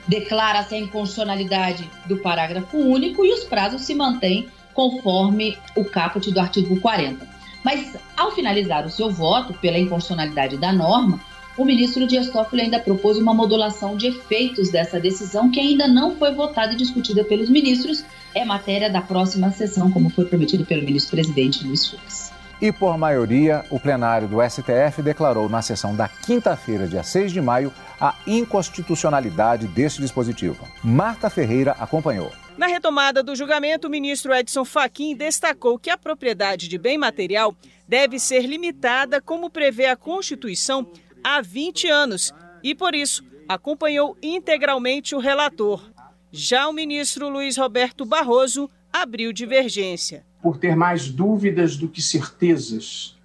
declara-se 0.07 0.73
a 0.73 0.79
inconstitucionalidade 0.79 1.87
do 2.07 2.17
parágrafo 2.17 2.77
único 2.77 3.23
e 3.25 3.31
os 3.31 3.43
prazos 3.43 3.81
se 3.81 3.93
mantêm 3.93 4.47
conforme 4.73 5.57
o 5.75 5.85
caput 5.85 6.31
do 6.31 6.39
artigo 6.39 6.79
40. 6.79 7.27
Mas, 7.63 7.95
ao 8.17 8.31
finalizar 8.31 8.85
o 8.87 8.89
seu 8.89 9.11
voto 9.11 9.53
pela 9.53 9.77
inconstitucionalidade 9.77 10.57
da 10.57 10.71
norma, 10.71 11.19
o 11.57 11.65
ministro 11.65 12.07
Dias 12.07 12.29
Toffoli 12.29 12.63
ainda 12.63 12.79
propôs 12.79 13.17
uma 13.17 13.33
modulação 13.33 13.95
de 13.95 14.07
efeitos 14.07 14.71
dessa 14.71 14.99
decisão 14.99 15.51
que 15.51 15.59
ainda 15.59 15.87
não 15.87 16.15
foi 16.15 16.33
votada 16.33 16.73
e 16.73 16.77
discutida 16.77 17.23
pelos 17.23 17.49
ministros. 17.49 18.03
É 18.33 18.45
matéria 18.45 18.89
da 18.89 19.01
próxima 19.01 19.51
sessão, 19.51 19.91
como 19.91 20.09
foi 20.09 20.25
prometido 20.25 20.65
pelo 20.65 20.83
ministro-presidente 20.83 21.67
Luiz 21.67 21.89
Fux. 21.89 22.31
E 22.61 22.71
por 22.71 22.97
maioria, 22.97 23.65
o 23.69 23.79
plenário 23.79 24.27
do 24.27 24.37
STF 24.41 25.01
declarou 25.01 25.49
na 25.49 25.61
sessão 25.61 25.95
da 25.95 26.07
quinta-feira, 26.07 26.87
dia 26.87 27.03
6 27.03 27.33
de 27.33 27.41
maio, 27.41 27.73
a 27.99 28.15
inconstitucionalidade 28.25 29.67
deste 29.67 29.99
dispositivo. 29.99 30.65
Marta 30.81 31.29
Ferreira 31.29 31.71
acompanhou. 31.79 32.31
Na 32.57 32.67
retomada 32.67 33.21
do 33.21 33.35
julgamento, 33.35 33.87
o 33.87 33.91
ministro 33.91 34.33
Edson 34.33 34.63
Fachin 34.63 35.15
destacou 35.15 35.77
que 35.77 35.89
a 35.89 35.97
propriedade 35.97 36.67
de 36.67 36.77
bem 36.77 36.97
material 36.97 37.53
deve 37.85 38.17
ser 38.17 38.45
limitada, 38.45 39.19
como 39.19 39.49
prevê 39.49 39.87
a 39.87 39.97
Constituição, 39.97 40.87
há 41.23 41.41
20 41.41 41.89
anos 41.89 42.31
e, 42.63 42.73
por 42.73 42.95
isso, 42.95 43.23
acompanhou 43.49 44.15
integralmente 44.21 45.15
o 45.15 45.19
relator. 45.19 45.90
Já 46.33 46.69
o 46.69 46.71
ministro 46.71 47.27
Luiz 47.27 47.57
Roberto 47.57 48.05
Barroso 48.05 48.69
abriu 48.91 49.33
divergência. 49.33 50.23
Por 50.41 50.57
ter 50.57 50.77
mais 50.77 51.09
dúvidas 51.09 51.75
do 51.75 51.89
que 51.89 52.01
certezas 52.01 53.19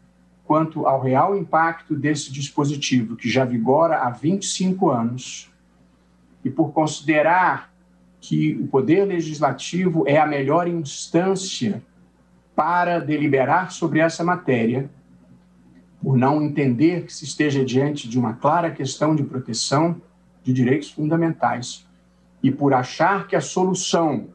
quanto 0.44 0.86
ao 0.86 1.00
real 1.00 1.36
impacto 1.36 1.94
desse 1.94 2.32
dispositivo, 2.32 3.14
que 3.14 3.28
já 3.28 3.44
vigora 3.44 3.98
há 3.98 4.10
25 4.10 4.90
anos, 4.90 5.48
e 6.44 6.50
por 6.50 6.72
considerar 6.72 7.72
que 8.20 8.56
o 8.56 8.66
Poder 8.66 9.04
Legislativo 9.04 10.02
é 10.08 10.18
a 10.18 10.26
melhor 10.26 10.66
instância 10.66 11.82
para 12.56 12.98
deliberar 12.98 13.70
sobre 13.70 14.00
essa 14.00 14.24
matéria, 14.24 14.90
por 16.02 16.16
não 16.16 16.42
entender 16.42 17.04
que 17.06 17.14
se 17.14 17.24
esteja 17.24 17.64
diante 17.64 18.08
de 18.08 18.18
uma 18.18 18.34
clara 18.34 18.70
questão 18.70 19.14
de 19.14 19.22
proteção 19.22 20.00
de 20.42 20.52
direitos 20.52 20.90
fundamentais, 20.90 21.86
e 22.42 22.50
por 22.50 22.74
achar 22.74 23.26
que 23.26 23.36
a 23.36 23.40
solução 23.40 24.28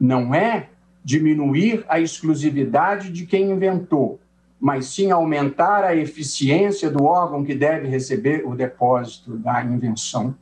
não 0.00 0.34
é 0.34 0.70
diminuir 1.04 1.84
a 1.88 2.00
exclusividade 2.00 3.10
de 3.10 3.26
quem 3.26 3.50
inventou, 3.50 4.20
mas 4.60 4.86
sim 4.86 5.10
aumentar 5.10 5.84
a 5.84 5.94
eficiência 5.94 6.90
do 6.90 7.04
órgão 7.04 7.44
que 7.44 7.54
deve 7.54 7.88
receber 7.88 8.46
o 8.46 8.54
depósito 8.54 9.36
da 9.36 9.62
invenção, 9.62 10.34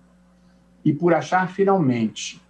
e 0.85 0.93
por 0.93 1.13
achar 1.13 1.49
finalmente 1.49 2.41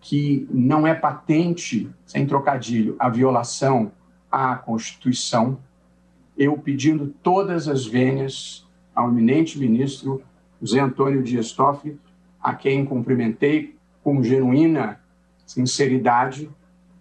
que 0.00 0.46
não 0.50 0.86
é 0.86 0.94
patente, 0.94 1.90
sem 2.06 2.26
trocadilho, 2.26 2.96
a 2.98 3.08
violação 3.08 3.90
à 4.30 4.54
Constituição, 4.54 5.58
eu 6.36 6.56
pedindo 6.56 7.12
todas 7.22 7.66
as 7.66 7.84
vênias 7.84 8.66
ao 8.94 9.08
eminente 9.08 9.58
ministro 9.58 10.22
José 10.60 10.80
Antônio 10.80 11.22
Dias 11.22 11.52
Toffoli, 11.52 11.98
a 12.48 12.54
quem 12.54 12.82
cumprimentei 12.82 13.76
com 14.02 14.22
genuína 14.22 14.98
sinceridade, 15.44 16.48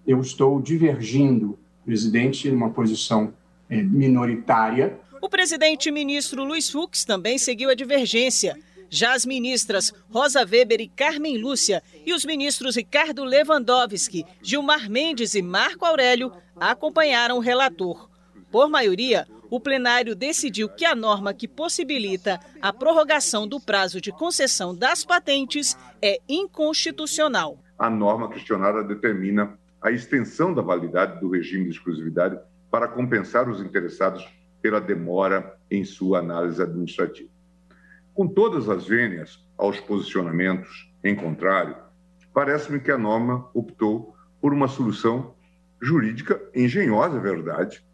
eu 0.06 0.20
estou 0.20 0.62
divergindo, 0.62 1.58
presidente, 1.86 2.52
numa 2.52 2.70
posição 2.70 3.34
é, 3.70 3.82
minoritária. 3.82 5.00
O 5.22 5.30
presidente 5.30 5.90
ministro 5.90 6.44
Luiz 6.44 6.70
Fux 6.70 7.06
também 7.06 7.38
seguiu 7.38 7.70
a 7.70 7.76
divergência. 7.76 8.58
Já 8.90 9.14
as 9.14 9.26
ministras 9.26 9.94
Rosa 10.10 10.46
Weber 10.46 10.82
e 10.82 10.90
Carmen 10.90 11.38
Lúcia 11.38 11.82
e 12.06 12.14
os 12.14 12.26
ministros 12.26 12.76
Ricardo 12.76 13.24
Lewandowski, 13.24 14.26
Gilmar 14.42 14.90
Mendes 14.90 15.34
e 15.34 15.42
Marco 15.42 15.86
Aurélio 15.86 16.32
acompanharam 16.60 17.38
o 17.38 17.42
relator. 17.42 18.10
Por 18.52 18.70
maioria, 18.70 19.26
o 19.50 19.60
plenário 19.60 20.16
decidiu 20.16 20.70
que 20.70 20.86
a 20.86 20.96
norma 20.96 21.34
que 21.34 21.48
possibilita 21.48 22.40
a 22.62 22.74
prorrogação 22.74 23.48
do 23.48 23.60
prazo 23.60 24.02
de 24.02 24.12
concessão 24.12 24.76
das 24.76 25.06
patentes 25.06 25.78
é 26.02 26.20
inconstitucional. 26.28 27.58
A 27.78 27.90
norma 27.90 28.30
questionada 28.30 28.84
determina 28.84 29.58
a 29.82 29.92
extensão 29.92 30.54
da 30.54 30.62
validade 30.62 31.20
do 31.20 31.30
regime 31.30 31.66
de 31.66 31.72
exclusividade 31.72 32.40
para 32.70 32.88
compensar 32.88 33.50
os 33.50 33.62
interessados 33.62 34.28
pela 34.62 34.82
demora 34.82 35.58
em 35.70 35.86
sua 35.86 36.20
análise 36.20 36.62
administrativa. 36.62 37.30
Com 38.14 38.28
todas 38.28 38.68
as 38.68 38.88
vênias 38.88 39.40
aos 39.58 39.80
posicionamentos 39.80 40.92
em 41.04 41.16
contrário, 41.16 41.78
parece-me 42.34 42.80
que 42.80 42.92
a 42.92 42.98
norma 42.98 43.50
optou 43.54 44.16
por 44.42 44.54
uma 44.54 44.68
solução 44.68 45.36
jurídica 45.82 46.42
engenhosa, 46.54 47.18
é 47.18 47.22
verdade, 47.22 47.86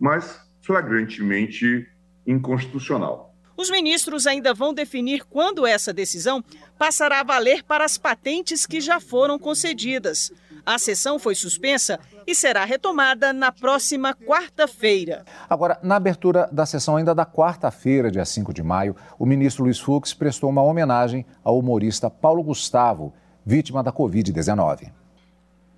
mas 0.00 0.50
flagrantemente 0.62 1.86
inconstitucional. 2.26 3.34
Os 3.56 3.70
ministros 3.70 4.26
ainda 4.26 4.54
vão 4.54 4.72
definir 4.72 5.24
quando 5.24 5.66
essa 5.66 5.92
decisão 5.92 6.42
passará 6.78 7.20
a 7.20 7.24
valer 7.24 7.62
para 7.62 7.84
as 7.84 7.98
patentes 7.98 8.64
que 8.64 8.80
já 8.80 8.98
foram 8.98 9.38
concedidas. 9.38 10.32
A 10.64 10.78
sessão 10.78 11.18
foi 11.18 11.34
suspensa 11.34 11.98
e 12.26 12.34
será 12.34 12.64
retomada 12.64 13.32
na 13.32 13.50
próxima 13.50 14.14
quarta-feira. 14.14 15.24
Agora, 15.50 15.78
na 15.82 15.96
abertura 15.96 16.48
da 16.52 16.64
sessão 16.64 16.96
ainda 16.96 17.14
da 17.14 17.26
quarta-feira, 17.26 18.10
dia 18.10 18.24
5 18.24 18.54
de 18.54 18.62
maio, 18.62 18.96
o 19.18 19.26
ministro 19.26 19.64
Luiz 19.64 19.80
Fux 19.80 20.14
prestou 20.14 20.48
uma 20.48 20.62
homenagem 20.62 21.26
ao 21.42 21.58
humorista 21.58 22.08
Paulo 22.08 22.42
Gustavo, 22.42 23.12
vítima 23.44 23.82
da 23.82 23.92
Covid-19. 23.92 24.92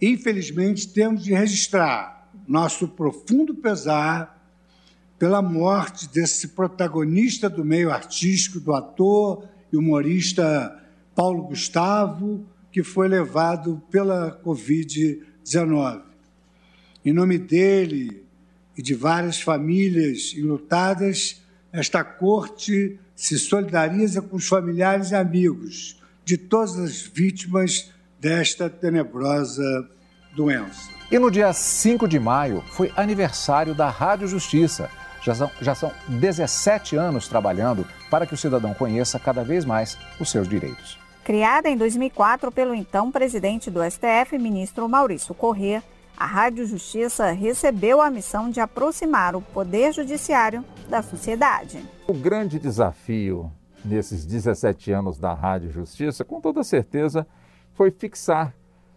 Infelizmente, 0.01 0.89
temos 0.89 1.25
de 1.25 1.33
registrar 1.33 2.29
nosso 2.47 2.89
profundo 2.89 3.55
pesar 3.55 4.34
pela 5.19 5.41
morte 5.41 6.09
desse 6.09 6.49
protagonista 6.49 7.49
do 7.49 7.65
meio 7.65 7.91
artístico, 7.91 8.61
do 8.61 8.75
ator 8.75 9.49
e 9.73 9.77
humorista 9.77 10.83
Paulo 11.15 11.45
Gustavo, 11.45 12.45
que 12.73 12.83
foi 12.83 13.09
levado 13.09 13.81
pela 13.91 14.41
Covid-19. 14.45 16.03
Em 17.05 17.13
nome 17.13 17.39
dele 17.39 18.25
e 18.77 18.83
de 18.83 18.95
várias 18.95 19.41
famílias 19.41 20.35
enlutadas, 20.37 21.43
esta 21.73 22.03
corte 22.03 22.99
se 23.15 23.39
solidariza 23.39 24.21
com 24.21 24.37
os 24.37 24.49
familiares 24.49 25.11
e 25.11 25.15
amigos 25.15 26.01
de 26.25 26.37
todas 26.37 26.77
as 26.79 27.01
vítimas 27.03 27.93
desta 28.19 28.69
tenebrosa 28.71 29.89
doença. 30.35 30.91
E 31.11 31.19
no 31.19 31.31
dia 31.31 31.53
5 31.53 32.09
de 32.09 32.19
maio 32.19 32.63
foi 32.73 32.93
aniversário 32.97 33.75
da 33.75 33.89
Rádio 33.89 34.27
Justiça. 34.27 34.91
Já 35.25 35.35
são, 35.35 35.51
já 35.59 35.75
são 35.75 35.91
17 36.07 36.97
anos 36.97 37.27
trabalhando 37.27 37.87
para 38.11 38.27
que 38.27 38.35
o 38.35 38.37
cidadão 38.37 38.75
conheça 38.75 39.19
cada 39.19 39.43
vez 39.43 39.65
mais 39.65 39.97
os 40.21 40.31
seus 40.31 40.47
direitos. 40.47 40.99
Criada 41.25 41.71
em 41.71 41.79
2004 41.79 42.53
pelo 42.53 42.75
então 42.75 43.11
presidente 43.11 43.71
do 43.71 43.81
STF, 43.83 44.39
ministro 44.39 44.87
Maurício 44.87 45.35
Corrêa, 45.35 45.83
a 46.15 46.27
Rádio 46.27 46.67
Justiça 46.67 47.33
recebeu 47.33 48.03
a 48.03 48.11
missão 48.11 48.51
de 48.51 48.61
aproximar 48.61 49.35
o 49.35 49.41
Poder 49.41 49.95
Judiciário 49.95 50.63
da 50.91 51.03
sociedade. 51.03 51.83
O 52.07 52.13
grande 52.13 52.59
desafio 52.59 53.51
nesses 53.83 54.27
17 54.27 54.93
anos 54.93 55.19
da 55.19 55.33
Rádio 55.33 55.71
Justiça, 55.71 56.23
com 56.23 56.39
toda 56.39 56.63
certeza, 56.63 57.27
foi 57.73 57.91
fixar 57.91 58.55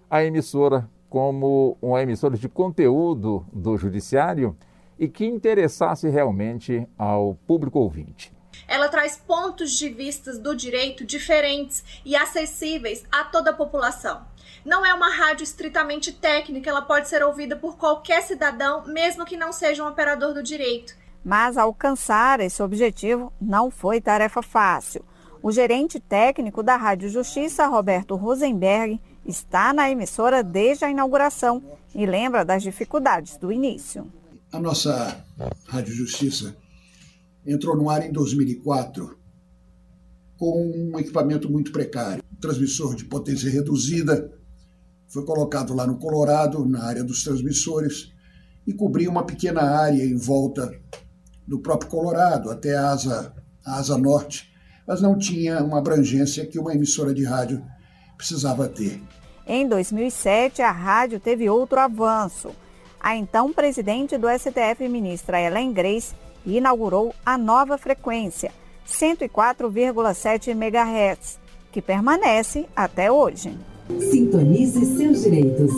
a 0.10 0.24
emissora 0.24 0.90
como 1.10 1.78
uma 1.82 2.02
emissora 2.04 2.38
de 2.38 2.50
conteúdo 2.50 3.46
do 3.54 3.78
Judiciário 3.78 4.56
e 5.00 5.08
que 5.08 5.26
interessasse 5.26 6.10
realmente 6.10 6.88
ao 6.98 7.36
público 7.46 7.80
ouvinte. 7.80 8.32
Ela 8.68 8.90
traz 8.90 9.18
pontos 9.18 9.72
de 9.72 9.90
vista 9.90 10.38
do 10.38 10.56
direito 10.56 11.06
diferentes 11.06 11.84
e 12.06 12.16
acessíveis 12.16 13.04
a 13.12 13.24
toda 13.24 13.52
a 13.52 13.54
população. 13.54 14.26
Não 14.66 14.86
é 14.86 14.94
uma 14.94 15.10
rádio 15.10 15.44
estritamente 15.44 16.12
técnica, 16.12 16.70
ela 16.70 16.82
pode 16.82 17.08
ser 17.08 17.24
ouvida 17.24 17.56
por 17.56 17.78
qualquer 17.78 18.22
cidadão, 18.22 18.86
mesmo 18.86 19.26
que 19.26 19.38
não 19.38 19.54
seja 19.54 19.84
um 19.84 19.88
operador 19.88 20.34
do 20.34 20.44
direito. 20.44 20.96
Mas 21.24 21.58
alcançar 21.58 22.40
esse 22.40 22.62
objetivo 22.62 23.32
não 23.40 23.70
foi 23.72 24.02
tarefa 24.02 24.42
fácil. 24.42 25.06
O 25.42 25.52
gerente 25.52 26.00
técnico 26.00 26.64
da 26.64 26.76
Rádio 26.76 27.10
Justiça, 27.10 27.68
Roberto 27.68 28.16
Rosenberg, 28.16 29.00
está 29.26 29.74
na 29.74 29.90
emissora 29.90 30.44
desde 30.44 30.86
a 30.86 30.90
inauguração 30.90 31.64
e 31.94 32.06
lembra 32.06 32.44
das 32.44 32.64
dificuldades 32.64 33.38
do 33.38 33.52
início. 33.52 34.12
A 34.52 34.60
nossa 34.60 35.26
Rádio 35.68 35.94
Justiça 35.94 36.56
entrou 37.46 37.76
no 37.76 37.90
ar 37.90 38.06
em 38.06 38.12
2004 38.12 39.18
com 40.38 40.92
um 40.94 41.00
equipamento 41.00 41.52
muito 41.52 41.72
precário. 41.72 42.24
Transmissor 42.40 42.96
de 42.96 43.06
potência 43.06 43.50
reduzida 43.50 44.32
foi 45.08 45.26
colocado 45.26 45.74
lá 45.74 45.86
no 45.88 45.98
Colorado, 45.98 46.66
na 46.66 46.84
área 46.84 47.04
dos 47.04 47.24
transmissores, 47.24 48.14
e 48.66 48.74
cobria 48.74 49.10
uma 49.10 49.26
pequena 49.26 49.62
área 49.62 50.04
em 50.04 50.16
volta 50.16 50.72
do 51.48 51.60
próprio 51.60 51.90
Colorado, 51.90 52.50
até 52.50 52.76
a 52.76 52.92
asa, 52.92 53.34
a 53.66 53.78
asa 53.78 53.98
norte, 53.98 54.54
mas 54.86 55.02
não 55.02 55.18
tinha 55.18 55.64
uma 55.64 55.80
abrangência 55.80 56.46
que 56.46 56.60
uma 56.60 56.74
emissora 56.74 57.14
de 57.14 57.24
rádio 57.24 57.64
precisava 58.18 58.68
ter. 58.68 59.02
Em 59.46 59.68
2007, 59.68 60.62
a 60.62 60.72
rádio 60.72 61.20
teve 61.20 61.50
outro 61.50 61.80
avanço. 61.80 62.52
A 63.00 63.16
então 63.16 63.54
presidente 63.54 64.18
do 64.18 64.28
STF, 64.28 64.88
ministra 64.90 65.42
Ellen 65.42 65.72
Grace, 65.72 66.16
inaugurou 66.46 67.14
a 67.26 67.38
nova 67.38 67.78
frequência, 67.78 68.52
104,7 68.88 70.50
MHz, 70.50 71.40
que 71.72 71.82
permanece 71.82 72.68
até 72.76 73.12
hoje. 73.12 73.58
Sintonize 74.12 74.98
seus 74.98 75.24
direitos. 75.24 75.72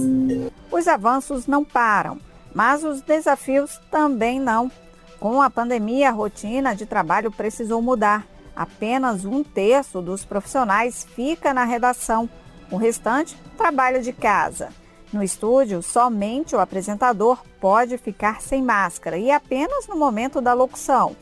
Os 0.72 0.88
avanços 0.88 1.48
não 1.48 1.64
param, 1.64 2.20
mas 2.54 2.84
os 2.84 3.02
desafios 3.02 3.80
também 3.92 4.40
não. 4.40 4.72
Com 5.20 5.42
a 5.42 5.50
pandemia, 5.50 6.10
a 6.10 6.14
rotina 6.14 6.76
de 6.76 6.86
trabalho 6.86 7.32
precisou 7.32 7.82
mudar. 7.82 8.26
Apenas 8.56 9.26
um 9.26 9.44
terço 9.44 10.02
dos 10.02 10.26
profissionais 10.26 11.06
fica 11.16 11.54
na 11.54 11.64
redação, 11.64 12.30
o 12.72 12.78
restante 12.78 13.36
trabalha 13.58 14.02
de 14.02 14.14
casa. 14.14 14.70
No 15.12 15.24
estúdio, 15.24 15.82
somente 15.82 16.56
o 16.56 16.60
apresentador 16.60 17.40
pode 17.60 17.98
ficar 17.98 18.42
sem 18.42 18.62
máscara 18.62 19.18
e 19.18 19.32
apenas 19.32 19.88
no 19.88 19.98
momento 19.98 20.40
da 20.40 20.54
locução. 20.54 21.16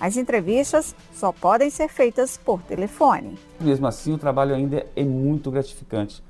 As 0.00 0.16
entrevistas 0.16 0.94
só 1.12 1.30
podem 1.30 1.70
ser 1.70 1.88
feitas 1.88 2.36
por 2.36 2.60
telefone. 2.62 3.38
Mesmo 3.60 3.86
assim, 3.86 4.12
o 4.12 4.18
trabalho 4.18 4.56
ainda 4.56 4.84
é 4.96 5.04
muito 5.04 5.52
gratificante, 5.52 6.20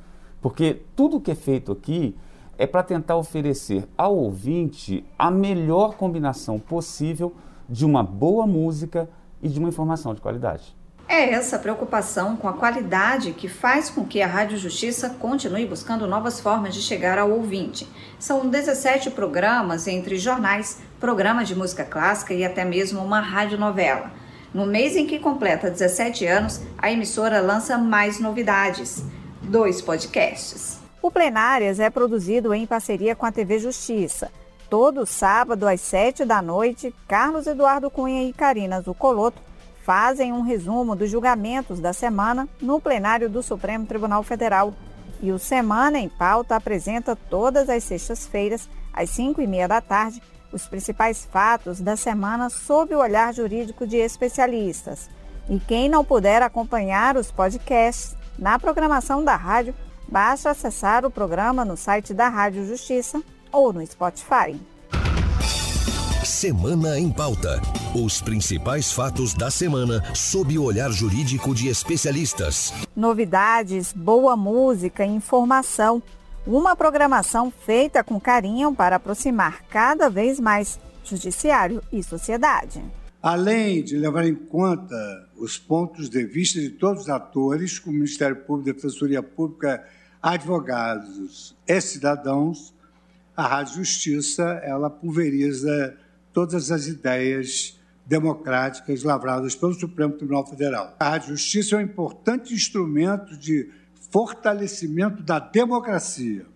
porque 0.42 0.82
tudo 0.94 1.20
que 1.20 1.30
é 1.30 1.34
feito 1.34 1.72
aqui 1.72 2.14
é 2.58 2.66
para 2.66 2.82
tentar 2.82 3.16
oferecer 3.16 3.88
ao 3.96 4.14
ouvinte 4.14 5.02
a 5.18 5.30
melhor 5.30 5.94
combinação 5.94 6.58
possível 6.58 7.32
de 7.66 7.86
uma 7.86 8.02
boa 8.02 8.46
música 8.46 9.08
e 9.42 9.48
de 9.48 9.58
uma 9.58 9.70
informação 9.70 10.14
de 10.14 10.20
qualidade. 10.20 10.76
É 11.08 11.30
essa 11.32 11.58
preocupação 11.58 12.36
com 12.36 12.46
a 12.46 12.52
qualidade 12.52 13.32
que 13.32 13.48
faz 13.48 13.88
com 13.88 14.04
que 14.04 14.20
a 14.20 14.26
Rádio 14.26 14.58
Justiça 14.58 15.08
continue 15.18 15.64
buscando 15.64 16.06
novas 16.06 16.38
formas 16.38 16.74
de 16.74 16.82
chegar 16.82 17.18
ao 17.18 17.30
ouvinte. 17.30 17.88
São 18.18 18.46
17 18.46 19.12
programas 19.12 19.86
entre 19.86 20.18
jornais, 20.18 20.82
programas 21.00 21.48
de 21.48 21.54
música 21.54 21.82
clássica 21.82 22.34
e 22.34 22.44
até 22.44 22.62
mesmo 22.62 23.02
uma 23.02 23.20
radionovela. 23.20 24.12
No 24.52 24.66
mês 24.66 24.96
em 24.96 25.06
que 25.06 25.18
completa 25.18 25.70
17 25.70 26.26
anos, 26.26 26.60
a 26.76 26.92
emissora 26.92 27.40
lança 27.40 27.78
mais 27.78 28.20
novidades: 28.20 29.02
dois 29.40 29.80
podcasts. 29.80 30.78
O 31.00 31.10
Plenárias 31.10 31.80
é 31.80 31.88
produzido 31.88 32.52
em 32.52 32.66
parceria 32.66 33.16
com 33.16 33.24
a 33.24 33.32
TV 33.32 33.58
Justiça. 33.58 34.30
Todo 34.68 35.06
sábado 35.06 35.66
às 35.66 35.80
7 35.80 36.26
da 36.26 36.42
noite, 36.42 36.94
Carlos 37.08 37.46
Eduardo 37.46 37.90
Cunha 37.90 38.28
e 38.28 38.32
Karina 38.34 38.82
Zucoloto 38.82 39.47
fazem 39.88 40.34
um 40.34 40.42
resumo 40.42 40.94
dos 40.94 41.10
julgamentos 41.10 41.80
da 41.80 41.94
semana 41.94 42.46
no 42.60 42.78
plenário 42.78 43.26
do 43.26 43.42
Supremo 43.42 43.86
Tribunal 43.86 44.22
Federal. 44.22 44.74
E 45.18 45.32
o 45.32 45.38
Semana 45.38 45.98
em 45.98 46.10
Pauta 46.10 46.56
apresenta 46.56 47.16
todas 47.16 47.70
as 47.70 47.84
sextas-feiras, 47.84 48.68
às 48.92 49.08
5 49.08 49.40
e 49.40 49.46
meia 49.46 49.66
da 49.66 49.80
tarde, 49.80 50.22
os 50.52 50.66
principais 50.66 51.24
fatos 51.24 51.80
da 51.80 51.96
semana 51.96 52.50
sob 52.50 52.94
o 52.94 52.98
olhar 52.98 53.32
jurídico 53.32 53.86
de 53.86 53.96
especialistas. 53.96 55.08
E 55.48 55.58
quem 55.58 55.88
não 55.88 56.04
puder 56.04 56.42
acompanhar 56.42 57.16
os 57.16 57.32
podcasts 57.32 58.14
na 58.38 58.58
programação 58.58 59.24
da 59.24 59.36
rádio, 59.36 59.74
basta 60.06 60.50
acessar 60.50 61.06
o 61.06 61.10
programa 61.10 61.64
no 61.64 61.78
site 61.78 62.12
da 62.12 62.28
Rádio 62.28 62.66
Justiça 62.66 63.22
ou 63.50 63.72
no 63.72 63.86
Spotify. 63.86 64.54
Semana 66.28 66.98
em 66.98 67.10
Pauta. 67.10 67.58
Os 67.94 68.20
principais 68.20 68.92
fatos 68.92 69.32
da 69.32 69.50
semana 69.50 70.04
sob 70.14 70.58
o 70.58 70.62
olhar 70.62 70.90
jurídico 70.90 71.54
de 71.54 71.68
especialistas. 71.68 72.70
Novidades, 72.94 73.94
boa 73.94 74.36
música 74.36 75.06
e 75.06 75.08
informação. 75.08 76.02
Uma 76.46 76.76
programação 76.76 77.50
feita 77.50 78.04
com 78.04 78.20
carinho 78.20 78.74
para 78.74 78.96
aproximar 78.96 79.64
cada 79.70 80.10
vez 80.10 80.38
mais 80.38 80.78
judiciário 81.02 81.82
e 81.90 82.02
sociedade. 82.02 82.84
Além 83.22 83.82
de 83.82 83.96
levar 83.96 84.26
em 84.26 84.34
conta 84.34 84.94
os 85.34 85.56
pontos 85.56 86.10
de 86.10 86.26
vista 86.26 86.60
de 86.60 86.68
todos 86.68 87.04
os 87.04 87.08
atores, 87.08 87.78
como 87.78 87.94
Ministério 87.96 88.36
Público, 88.36 88.76
Defensoria 88.76 89.22
Pública, 89.22 89.82
advogados 90.22 91.56
e 91.66 91.80
cidadãos, 91.80 92.74
a 93.34 93.46
Rádio 93.46 93.76
Justiça 93.76 94.60
ela 94.62 94.90
pulveriza 94.90 95.96
todas 96.38 96.70
as 96.70 96.86
ideias 96.86 97.76
democráticas 98.06 99.02
lavradas 99.02 99.56
pelo 99.56 99.74
Supremo 99.74 100.12
Tribunal 100.12 100.46
Federal. 100.46 100.94
A 101.00 101.18
Justiça 101.18 101.74
é 101.74 101.78
um 101.78 101.82
importante 101.82 102.54
instrumento 102.54 103.36
de 103.36 103.68
fortalecimento 104.12 105.20
da 105.20 105.40
democracia, 105.40 106.46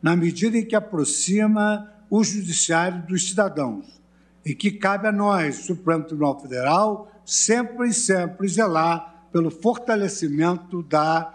na 0.00 0.14
medida 0.14 0.56
em 0.56 0.64
que 0.64 0.76
aproxima 0.76 1.92
o 2.08 2.22
judiciário 2.22 3.04
dos 3.04 3.30
cidadãos 3.30 4.00
e 4.46 4.54
que 4.54 4.70
cabe 4.70 5.08
a 5.08 5.12
nós, 5.12 5.56
Supremo 5.56 6.04
Tribunal 6.04 6.40
Federal, 6.40 7.10
sempre 7.26 7.88
e 7.88 7.92
sempre 7.92 8.46
zelar 8.46 9.26
pelo 9.32 9.50
fortalecimento 9.50 10.84
da 10.84 11.34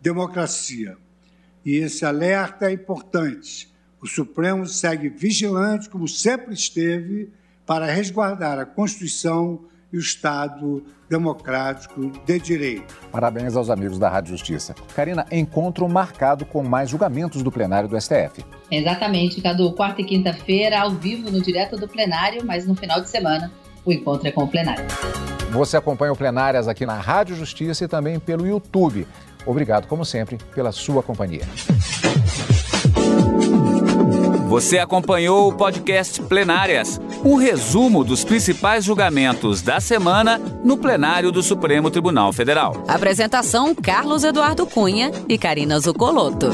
democracia. 0.00 0.96
E 1.64 1.74
esse 1.74 2.04
alerta 2.04 2.70
é 2.70 2.72
importante. 2.72 3.68
O 4.00 4.06
Supremo 4.06 4.64
segue 4.64 5.08
vigilante, 5.08 5.90
como 5.90 6.06
sempre 6.06 6.54
esteve, 6.54 7.32
para 7.68 7.84
resguardar 7.84 8.58
a 8.58 8.64
Constituição 8.64 9.60
e 9.92 9.98
o 9.98 10.00
Estado 10.00 10.82
democrático 11.08 12.10
de 12.24 12.38
direito. 12.38 12.96
Parabéns 13.12 13.56
aos 13.56 13.68
amigos 13.68 13.98
da 13.98 14.08
Rádio 14.08 14.30
Justiça. 14.30 14.74
Karina, 14.96 15.26
encontro 15.30 15.86
marcado 15.86 16.46
com 16.46 16.62
mais 16.62 16.88
julgamentos 16.88 17.42
do 17.42 17.52
plenário 17.52 17.86
do 17.86 18.00
STF. 18.00 18.42
Exatamente, 18.70 19.42
Cadu. 19.42 19.72
Quarta 19.72 20.00
e 20.00 20.04
quinta-feira, 20.04 20.80
ao 20.80 20.92
vivo, 20.92 21.30
no 21.30 21.42
direto 21.42 21.76
do 21.76 21.86
plenário, 21.86 22.42
mas 22.42 22.66
no 22.66 22.74
final 22.74 23.02
de 23.02 23.10
semana, 23.10 23.52
o 23.84 23.92
encontro 23.92 24.26
é 24.26 24.32
com 24.32 24.44
o 24.44 24.48
plenário. 24.48 24.86
Você 25.50 25.76
acompanha 25.76 26.12
o 26.12 26.16
Plenárias 26.16 26.68
aqui 26.68 26.86
na 26.86 26.98
Rádio 26.98 27.36
Justiça 27.36 27.84
e 27.84 27.88
também 27.88 28.18
pelo 28.18 28.46
YouTube. 28.46 29.06
Obrigado, 29.46 29.86
como 29.86 30.06
sempre, 30.06 30.38
pela 30.54 30.72
sua 30.72 31.02
companhia. 31.02 31.46
Você 34.48 34.78
acompanhou 34.78 35.48
o 35.48 35.52
podcast 35.52 36.22
Plenárias, 36.22 36.98
um 37.24 37.34
resumo 37.34 38.04
dos 38.04 38.24
principais 38.24 38.84
julgamentos 38.84 39.62
da 39.62 39.80
semana 39.80 40.38
no 40.64 40.76
plenário 40.76 41.30
do 41.32 41.42
Supremo 41.42 41.90
Tribunal 41.90 42.32
Federal. 42.32 42.84
Apresentação: 42.86 43.74
Carlos 43.74 44.24
Eduardo 44.24 44.66
Cunha 44.66 45.10
e 45.28 45.36
Karina 45.36 45.78
Zucolotto. 45.80 46.50